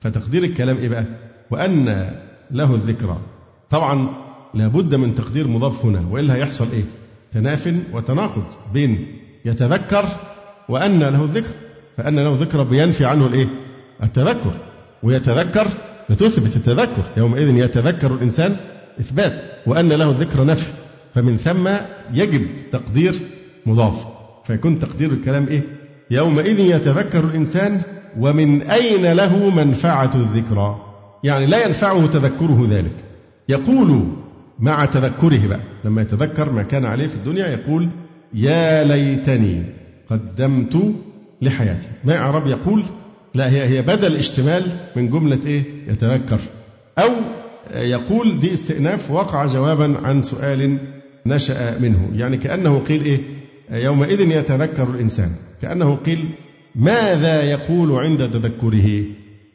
فتقدير 0.00 0.44
الكلام 0.44 0.76
إيه 0.78 0.88
بقى؟ 0.88 1.04
وأن 1.52 2.10
له 2.50 2.74
الذكرى. 2.74 3.16
طبعا 3.70 4.08
لابد 4.54 4.94
من 4.94 5.14
تقدير 5.14 5.48
مضاف 5.48 5.84
هنا 5.84 6.04
وإلا 6.10 6.34
هيحصل 6.34 6.66
إيه؟ 6.72 6.84
تناف 7.32 7.74
وتناقض 7.92 8.44
بين 8.72 9.06
يتذكر 9.44 10.04
وأن 10.68 10.98
له 10.98 11.24
الذكر. 11.24 11.54
فأن 11.96 12.18
له 12.18 12.36
ذكرى 12.40 12.64
بينفي 12.64 13.04
عنه 13.04 13.26
الإيه؟ 13.26 13.48
التذكر. 14.02 14.52
ويتذكر 15.02 15.66
بتثبت 16.10 16.56
التذكر. 16.56 17.02
يومئذ 17.16 17.56
يتذكر 17.56 18.14
الإنسان 18.14 18.56
إثبات. 19.00 19.42
وأن 19.66 19.88
له 19.88 20.10
الذكر 20.10 20.44
نفي. 20.44 20.72
فمن 21.14 21.36
ثم 21.36 21.68
يجب 22.14 22.46
تقدير 22.72 23.14
مضاف. 23.66 24.06
فيكون 24.44 24.78
تقدير 24.78 25.12
الكلام 25.12 25.48
إيه؟ 25.48 25.62
يومئذ 26.10 26.58
يتذكر 26.58 27.24
الإنسان 27.24 27.82
ومن 28.18 28.62
أين 28.62 29.12
له 29.12 29.50
منفعة 29.50 30.10
الذكرى؟ 30.14 30.91
يعني 31.24 31.46
لا 31.46 31.66
ينفعه 31.66 32.06
تذكره 32.06 32.66
ذلك. 32.70 32.96
يقول 33.48 34.08
مع 34.58 34.84
تذكره 34.84 35.46
بقى 35.46 35.60
لما 35.84 36.02
يتذكر 36.02 36.52
ما 36.52 36.62
كان 36.62 36.84
عليه 36.84 37.06
في 37.06 37.14
الدنيا 37.14 37.46
يقول 37.46 37.88
يا 38.34 38.84
ليتني 38.84 39.62
قدمت 40.10 40.94
لحياتي. 41.42 41.88
ما 42.04 42.16
إعراب 42.16 42.46
يقول 42.46 42.84
لا 43.34 43.50
هي 43.50 43.64
هي 43.68 43.82
بدل 43.82 44.16
اشتمال 44.16 44.62
من 44.96 45.10
جملة 45.10 45.40
إيه؟ 45.46 45.62
يتذكر. 45.88 46.38
أو 46.98 47.10
يقول 47.74 48.40
دي 48.40 48.52
استئناف 48.52 49.10
وقع 49.10 49.46
جوابا 49.46 49.96
عن 50.02 50.22
سؤال 50.22 50.78
نشأ 51.26 51.78
منه. 51.78 52.10
يعني 52.14 52.36
كأنه 52.36 52.78
قيل 52.78 53.04
إيه؟ 53.04 53.20
يومئذ 53.70 54.20
يتذكر 54.20 54.90
الإنسان. 54.90 55.30
كأنه 55.62 55.94
قيل 55.94 56.24
ماذا 56.74 57.42
يقول 57.42 57.92
عند 57.92 58.30
تذكره؟ 58.30 59.04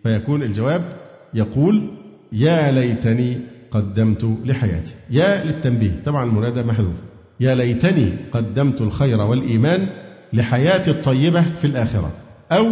فيكون 0.03 0.43
الجواب 0.43 1.06
يقول 1.33 1.89
يا 2.31 2.71
ليتني 2.71 3.37
قدمت 3.71 4.37
لحياتي. 4.45 4.93
يا 5.09 5.43
للتنبيه. 5.43 6.01
طبعا 6.05 6.23
المنادى 6.23 6.63
محذوف. 6.63 6.95
يا 7.39 7.55
ليتني 7.55 8.13
قدمت 8.31 8.81
الخير 8.81 9.21
والإيمان 9.21 9.87
لحياتي 10.33 10.91
الطيبة 10.91 11.41
في 11.41 11.67
الآخرة 11.67 12.11
أو 12.51 12.65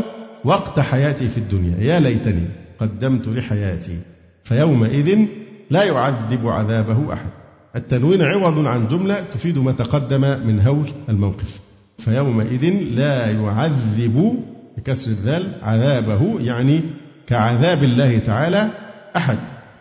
وقت 0.44 0.80
حياتي 0.80 1.28
في 1.28 1.38
الدنيا. 1.38 1.78
يا 1.80 2.00
ليتني 2.00 2.48
قدمت 2.80 3.28
لحياتي 3.28 4.00
فيومئذ 4.44 5.26
لا 5.70 5.84
يعذب 5.84 6.48
عذابه 6.48 7.14
أحد. 7.14 7.30
التنوين 7.76 8.22
عوض 8.22 8.68
عن 8.68 8.88
جملة 8.88 9.20
تفيد 9.20 9.58
ما 9.58 9.72
تقدم 9.72 10.22
من 10.48 10.62
هول 10.62 10.90
الموقف. 11.10 11.60
فيومئذ 11.98 12.70
لا 12.96 13.32
يعذب 13.32 14.44
بكسر 14.78 15.12
الذال 15.12 15.52
عذابه 15.62 16.40
يعني 16.40 16.82
كعذاب 17.28 17.84
الله 17.84 18.18
تعالى 18.18 18.68
أحد 19.18 19.38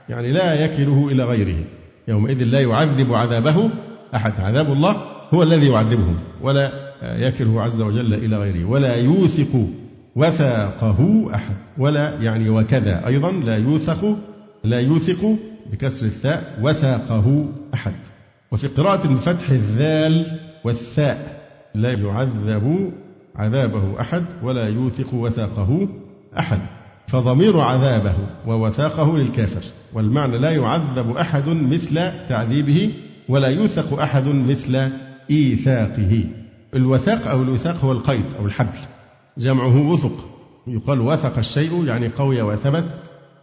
يعني 0.08 0.32
لا 0.32 0.64
يكله 0.64 1.08
إلى 1.12 1.24
غيره. 1.24 1.64
يومئذ 2.08 2.44
لا 2.44 2.60
يعذب 2.60 3.14
عذابه 3.14 3.70
أحد. 4.14 4.32
عذاب 4.40 4.72
الله 4.72 5.02
هو 5.34 5.42
الذي 5.42 5.66
يعذبه 5.66 6.14
ولا 6.42 6.70
يكله 7.02 7.62
عز 7.62 7.80
وجل 7.80 8.14
إلى 8.14 8.36
غيره 8.36 8.64
ولا 8.64 8.96
يوثق 8.96 9.66
وثاقه 10.16 11.30
أحد 11.34 11.54
ولا 11.78 12.20
يعني 12.20 12.50
وكذا. 12.50 13.06
أيضا 13.06 13.32
لا 13.32 13.56
يوثق 13.56 14.16
لا 14.64 14.80
يوثق 14.80 15.36
بكسر 15.72 16.06
الثاء 16.06 16.58
وثاقه 16.62 17.46
أحد. 17.74 17.94
وفي 18.52 18.66
قراءة 18.66 19.08
بفتح 19.08 19.50
الذال 19.50 20.40
والثاء 20.64 21.40
لا 21.74 21.92
يعذب 21.92 22.92
عذابه 23.36 24.00
أحد 24.00 24.24
ولا 24.42 24.68
يوثق 24.68 25.14
وثاقه 25.14 25.88
أحد. 26.38 26.60
فضمير 27.06 27.60
عذابه 27.60 28.14
ووثاقه 28.46 29.16
للكافر 29.16 29.62
والمعنى 29.94 30.38
لا 30.38 30.50
يعذب 30.50 31.16
أحد 31.16 31.48
مثل 31.48 32.10
تعذيبه 32.28 32.92
ولا 33.28 33.48
يوثق 33.48 34.00
أحد 34.00 34.28
مثل 34.28 34.90
إيثاقه. 35.30 36.24
الوثاق 36.74 37.28
أو 37.28 37.42
الوثاق 37.42 37.84
هو 37.84 37.92
القيد 37.92 38.24
أو 38.40 38.46
الحبل 38.46 38.78
جمعه 39.38 39.76
وثق. 39.76 40.28
يقال 40.66 41.00
وثق 41.00 41.38
الشيء 41.38 41.84
يعني 41.84 42.08
قوي 42.08 42.42
وثبت 42.42 42.84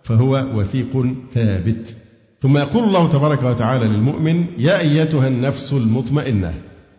فهو 0.03 0.45
وثيق 0.55 1.15
ثابت. 1.31 1.95
ثم 2.41 2.57
يقول 2.57 2.83
الله 2.83 3.09
تبارك 3.09 3.43
وتعالى 3.43 3.85
للمؤمن 3.85 4.45
يا 4.57 4.79
أيتها 4.79 5.27
النفس 5.27 5.73
المطمئنة 5.73 6.53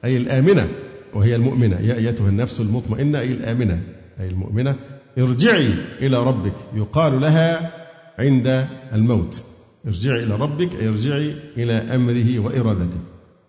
أي 0.04 0.16
الآمنة 0.16 0.68
وهي 1.14 1.36
المؤمنة 1.36 1.76
يا 1.80 1.94
أيتها 1.94 2.28
النفس 2.28 2.60
المطمئنة 2.60 3.20
أي 3.20 3.32
الآمنة 3.32 3.82
أي 4.20 4.28
المؤمنة 4.28 4.76
ارجعي 5.18 5.74
إلى 6.00 6.22
ربك. 6.22 6.54
يقال 6.74 7.20
لها 7.20 7.70
عند 8.18 8.66
الموت. 8.92 9.42
ارجعي 9.86 10.24
إلى 10.24 10.34
ربك 10.34 10.74
ارجعي 10.74 11.34
إلى 11.56 11.72
أمره 11.72 12.38
وإرادته. 12.38 12.98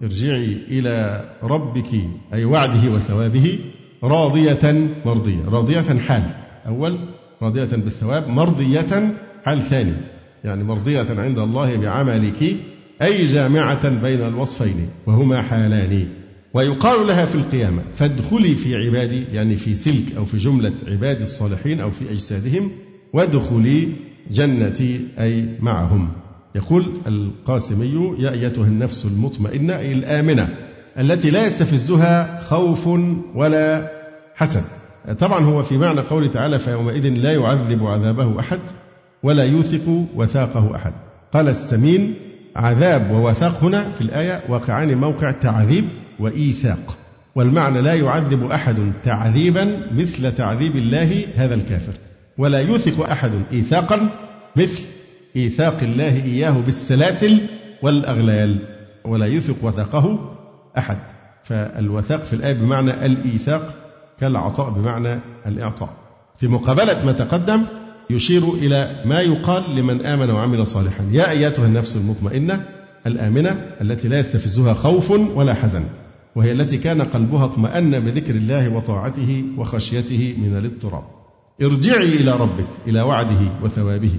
ارجعي 0.04 0.58
إلى 0.68 1.26
ربك 1.44 1.90
أي 2.34 2.46
وعده 2.46 2.92
وثوابه 2.92 3.60
راضية 4.04 4.90
مرضية. 5.06 5.50
راضية 5.50 6.00
حال. 6.00 6.24
أول 6.68 6.98
راضية 7.42 7.76
بالثواب 7.76 8.30
مرضية 8.30 9.14
حال 9.46 9.62
ثاني. 9.62 9.94
يعني 10.44 10.64
مرضية 10.64 11.06
عند 11.10 11.40
الله 11.40 11.78
بعملك 11.78 12.56
أي 13.02 13.26
جامعة 13.26 13.90
بين 13.90 14.22
الوصفين 14.22 14.90
وهما 15.08 15.42
حالان. 15.42 16.23
ويقال 16.54 17.08
لها 17.08 17.26
في 17.26 17.36
القيامة 17.36 17.82
فادخلي 17.96 18.56
في 18.56 18.76
عبادي 18.76 19.24
يعني 19.34 19.56
في 19.56 19.76
سلك 19.76 20.16
أو 20.18 20.26
في 20.26 20.38
جملة 20.38 20.74
عباد 20.88 21.22
الصالحين 21.22 21.80
أو 21.82 21.92
في 21.92 22.12
أجسادهم 22.12 22.72
وادخلي 23.14 23.88
جنتي 24.32 25.08
أي 25.20 25.46
معهم. 25.60 26.10
يقول 26.56 26.86
القاسمي 27.08 28.16
يا 28.20 28.32
أيتها 28.32 28.66
النفس 28.66 29.06
المطمئنة 29.06 29.78
أي 29.78 29.92
الآمنة 29.92 30.50
التي 31.00 31.30
لا 31.30 31.46
يستفزها 31.46 32.42
خوف 32.42 32.88
ولا 33.36 33.92
حسد. 34.36 34.64
طبعا 35.20 35.40
هو 35.40 35.64
في 35.64 35.78
معنى 35.78 36.02
قوله 36.02 36.28
تعالى 36.28 36.60
فيومئذ 36.60 37.10
لا 37.10 37.34
يعذب 37.34 37.86
عذابه 37.86 38.40
أحد 38.40 38.60
ولا 39.24 39.44
يوثق 39.46 40.06
وثاقه 40.16 40.76
أحد. 40.76 40.94
قال 41.34 41.48
السمين 41.48 42.14
عذاب 42.56 43.12
ووثاق 43.12 43.64
هنا 43.64 43.92
في 43.92 44.02
الآية 44.02 44.44
واقعان 44.50 44.98
موقع 44.98 45.32
تعذيب 45.32 45.86
وإيثاق. 46.20 46.98
والمعنى 47.36 47.82
لا 47.82 47.94
يعذب 47.94 48.52
أحد 48.52 48.76
تعذيبا 49.04 49.88
مثل 49.92 50.32
تعذيب 50.32 50.76
الله 50.76 51.26
هذا 51.36 51.56
الكافر. 51.56 51.94
ولا 52.38 52.60
يوثق 52.62 53.10
أحد 53.10 53.32
إيثاقا 53.54 54.10
مثل 54.56 54.84
إيثاق 55.36 55.78
الله 55.82 56.24
إياه 56.24 56.52
بالسلاسل 56.52 57.38
والأغلال. 57.82 58.58
ولا 59.06 59.26
يوثق 59.26 59.56
وثاقه 59.62 60.36
أحد. 60.78 60.98
فالوثاق 61.44 62.24
في 62.24 62.34
الآية 62.34 62.54
بمعنى 62.54 63.06
الإيثاق 63.06 63.76
كالعطاء 64.20 64.70
بمعنى 64.70 65.20
الإعطاء. 65.48 65.90
في 66.38 66.48
مقابلة 66.48 67.06
ما 67.06 67.12
تقدم 67.12 67.62
يشير 68.10 68.44
إلى 68.54 69.02
ما 69.06 69.22
يقال 69.22 69.76
لمن 69.76 70.06
آمن 70.06 70.30
وعمل 70.30 70.68
صالحا. 70.68 71.04
يا 71.12 71.30
أيتها 71.30 71.66
النفس 71.66 71.96
المطمئنة 71.96 72.66
الآمنة 73.08 73.66
التي 73.82 74.08
لا 74.08 74.20
يستفزها 74.20 74.74
خوف 74.74 75.12
ولا 75.12 75.54
حزن. 75.54 75.84
وهي 76.36 76.52
التي 76.52 76.78
كان 76.78 77.02
قلبها 77.02 77.46
اطمأن 77.46 78.00
بذكر 78.00 78.36
الله 78.36 78.76
وطاعته 78.76 79.44
وخشيته 79.58 80.36
من 80.38 80.58
الاضطراب. 80.58 81.04
ارجعي 81.62 82.16
إلى 82.16 82.32
ربك 82.32 82.68
إلى 82.88 83.02
وعده 83.02 83.52
وثوابه 83.64 84.12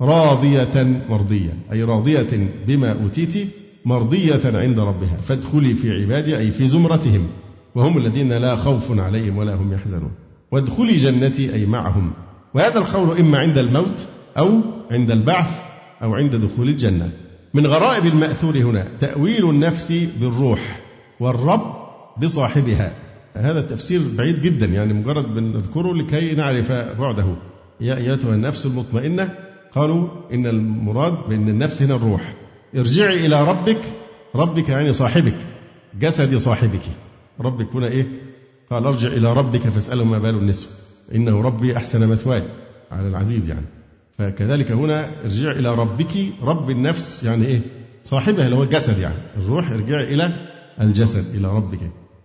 راضية 0.00 1.02
مرضية 1.08 1.54
أي 1.72 1.82
راضية 1.82 2.48
بما 2.66 3.02
أوتيت 3.02 3.48
مرضية 3.84 4.40
عند 4.44 4.80
ربها. 4.80 5.16
فادخلي 5.16 5.74
في 5.74 5.90
عبادي 5.90 6.38
أي 6.38 6.50
في 6.50 6.68
زمرتهم 6.68 7.26
وهم 7.74 7.98
الذين 7.98 8.32
لا 8.32 8.56
خوف 8.56 8.98
عليهم 8.98 9.38
ولا 9.38 9.54
هم 9.54 9.72
يحزنون. 9.72 10.10
وادخلي 10.52 10.96
جنتي 10.96 11.54
أي 11.54 11.66
معهم. 11.66 12.12
وهذا 12.54 12.78
القول 12.78 13.18
إما 13.18 13.38
عند 13.38 13.58
الموت 13.58 14.06
أو 14.38 14.60
عند 14.90 15.10
البعث 15.10 15.62
أو 16.02 16.14
عند 16.14 16.36
دخول 16.36 16.68
الجنة. 16.68 17.10
من 17.54 17.66
غرائب 17.66 18.06
المأثور 18.06 18.58
هنا 18.58 18.86
تأويل 19.00 19.50
النفس 19.50 19.92
بالروح. 20.20 20.89
والرب 21.20 21.74
بصاحبها. 22.22 22.92
هذا 23.34 23.60
التفسير 23.60 24.00
بعيد 24.18 24.42
جدا 24.42 24.66
يعني 24.66 24.92
مجرد 24.92 25.34
بنذكره 25.34 25.94
لكي 25.94 26.34
نعرف 26.34 26.72
بعده. 26.72 27.26
يا 27.80 27.96
أيتها 27.96 28.34
النفس 28.34 28.66
المطمئنة 28.66 29.34
قالوا 29.72 30.08
إن 30.32 30.46
المراد 30.46 31.28
بأن 31.28 31.48
النفس 31.48 31.82
هنا 31.82 31.94
الروح. 31.94 32.34
ارجعي 32.76 33.26
إلى 33.26 33.44
ربك 33.44 33.80
ربك 34.34 34.68
يعني 34.68 34.92
صاحبك 34.92 35.36
جسد 36.00 36.36
صاحبك. 36.36 36.82
ربك 37.40 37.68
هنا 37.74 37.86
إيه؟ 37.86 38.06
قال 38.70 38.84
ارجع 38.84 39.08
إلى 39.08 39.32
ربك 39.32 39.60
فاسأله 39.60 40.04
ما 40.04 40.18
بال 40.18 40.34
النسوة 40.34 40.70
إنه 41.14 41.42
ربي 41.42 41.76
أحسن 41.76 42.08
مثواي. 42.08 42.42
على 42.92 43.08
العزيز 43.08 43.48
يعني. 43.48 43.66
فكذلك 44.18 44.72
هنا 44.72 45.10
ارجع 45.24 45.50
إلى 45.50 45.74
ربك 45.74 46.32
رب 46.42 46.70
النفس 46.70 47.24
يعني 47.24 47.46
إيه؟ 47.46 47.60
صاحبها 48.04 48.44
اللي 48.44 48.56
هو 48.56 48.62
الجسد 48.62 48.98
يعني. 48.98 49.14
الروح 49.36 49.70
ارجع 49.70 50.00
إلى 50.00 50.49
الجسد 50.80 51.34
إلى 51.34 51.48
ربك. 51.48 51.78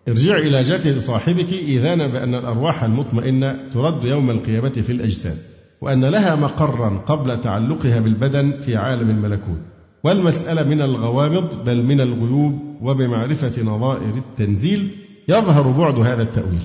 ارجع 0.08 0.38
إلى 0.38 0.64
جسد 0.64 1.00
صاحبك 1.00 1.54
إذانا 1.54 2.08
بأن 2.08 2.36
الأرواح 2.36 2.84
المطمئنة 2.84 3.70
ترد 3.74 4.06
يوم 4.06 4.30
القيامة 4.30 4.70
في 4.70 4.92
الأجساد 4.92 5.38
وأن 5.82 6.06
لها 6.06 6.36
مقرا 6.36 6.98
قبل 6.98 7.42
تعلقها 7.42 8.00
بالبدن 8.00 8.52
في 8.62 8.78
عالم 8.78 9.10
الملكوت. 9.10 9.60
والمسألة 10.04 10.70
من 10.70 10.82
الغوامض 10.82 11.64
بل 11.66 11.84
من 11.84 12.02
الغيوب 12.02 12.60
وبمعرفة 12.82 13.64
نظائر 13.64 14.16
التنزيل 14.16 14.90
يظهر 15.30 15.72
بعد 15.72 16.00
هذا 16.00 16.22
التأويل. 16.22 16.64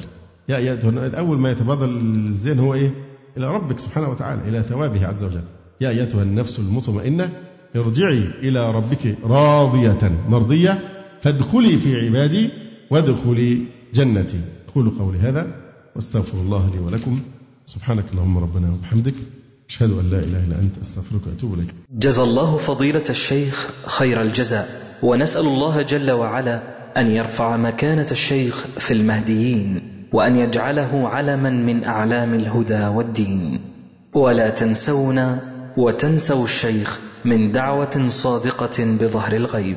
يا 0.48 0.57
أيتها 0.57 1.18
أول 1.18 1.38
ما 1.38 1.50
يتبادر 1.50 1.85
الذهن 1.85 2.59
هو 2.59 2.74
إيه؟ 2.74 2.90
إلى 3.37 3.50
ربك 3.50 3.79
سبحانه 3.79 4.09
وتعالى 4.09 4.48
إلى 4.48 4.62
ثوابه 4.62 5.07
عز 5.07 5.24
وجل. 5.24 5.42
يا 5.81 5.88
أيتها 5.88 6.22
النفس 6.22 6.59
المطمئنة 6.59 7.31
ارجعي 7.76 8.31
إلى 8.42 8.70
ربك 8.70 9.16
راضية 9.24 10.12
مرضية 10.29 10.79
فادخلي 11.22 11.78
في 11.78 12.06
عبادي 12.06 12.50
وادخلي 12.90 13.64
جنتي. 13.94 14.40
أقول 14.68 14.90
قولي 14.98 15.18
هذا 15.18 15.46
واستغفر 15.96 16.38
الله 16.38 16.70
لي 16.74 16.78
ولكم. 16.78 17.20
سبحانك 17.66 18.04
اللهم 18.12 18.38
ربنا 18.38 18.72
وبحمدك. 18.72 19.14
أشهد 19.68 19.90
أن 19.90 20.11
لا 20.11 20.18
إله 20.18 20.44
إلا 20.44 20.59
أنت. 20.61 20.78
أستغفرك 20.83 21.26
وأتوب 21.26 21.54
إليك. 21.54 21.74
جزى 21.92 22.22
الله 22.22 22.56
فضيلة 22.56 23.04
الشيخ 23.11 23.70
خير 23.87 24.22
الجزاء. 24.22 24.68
ونسأل 25.02 25.46
الله 25.46 25.83
جل 25.83 26.11
وعلا 26.11 26.62
أن 26.96 27.11
يرفع 27.11 27.56
مكانة 27.56 28.06
الشيخ 28.11 28.66
في 28.78 28.94
المهديين 28.94 29.80
وأن 30.12 30.37
يجعله 30.37 31.09
علما 31.09 31.50
من 31.50 31.85
أعلام 31.85 32.35
الهدى 32.35 32.87
والدين. 32.87 33.61
ولا 34.14 34.50
تنسونا 34.50 35.40
وتنسوا 35.76 36.44
الشيخ 36.44 37.00
من 37.24 37.52
دعوة 37.52 38.06
صادقة 38.06 38.85
بظهر 38.85 39.37
الغيب. 39.37 39.76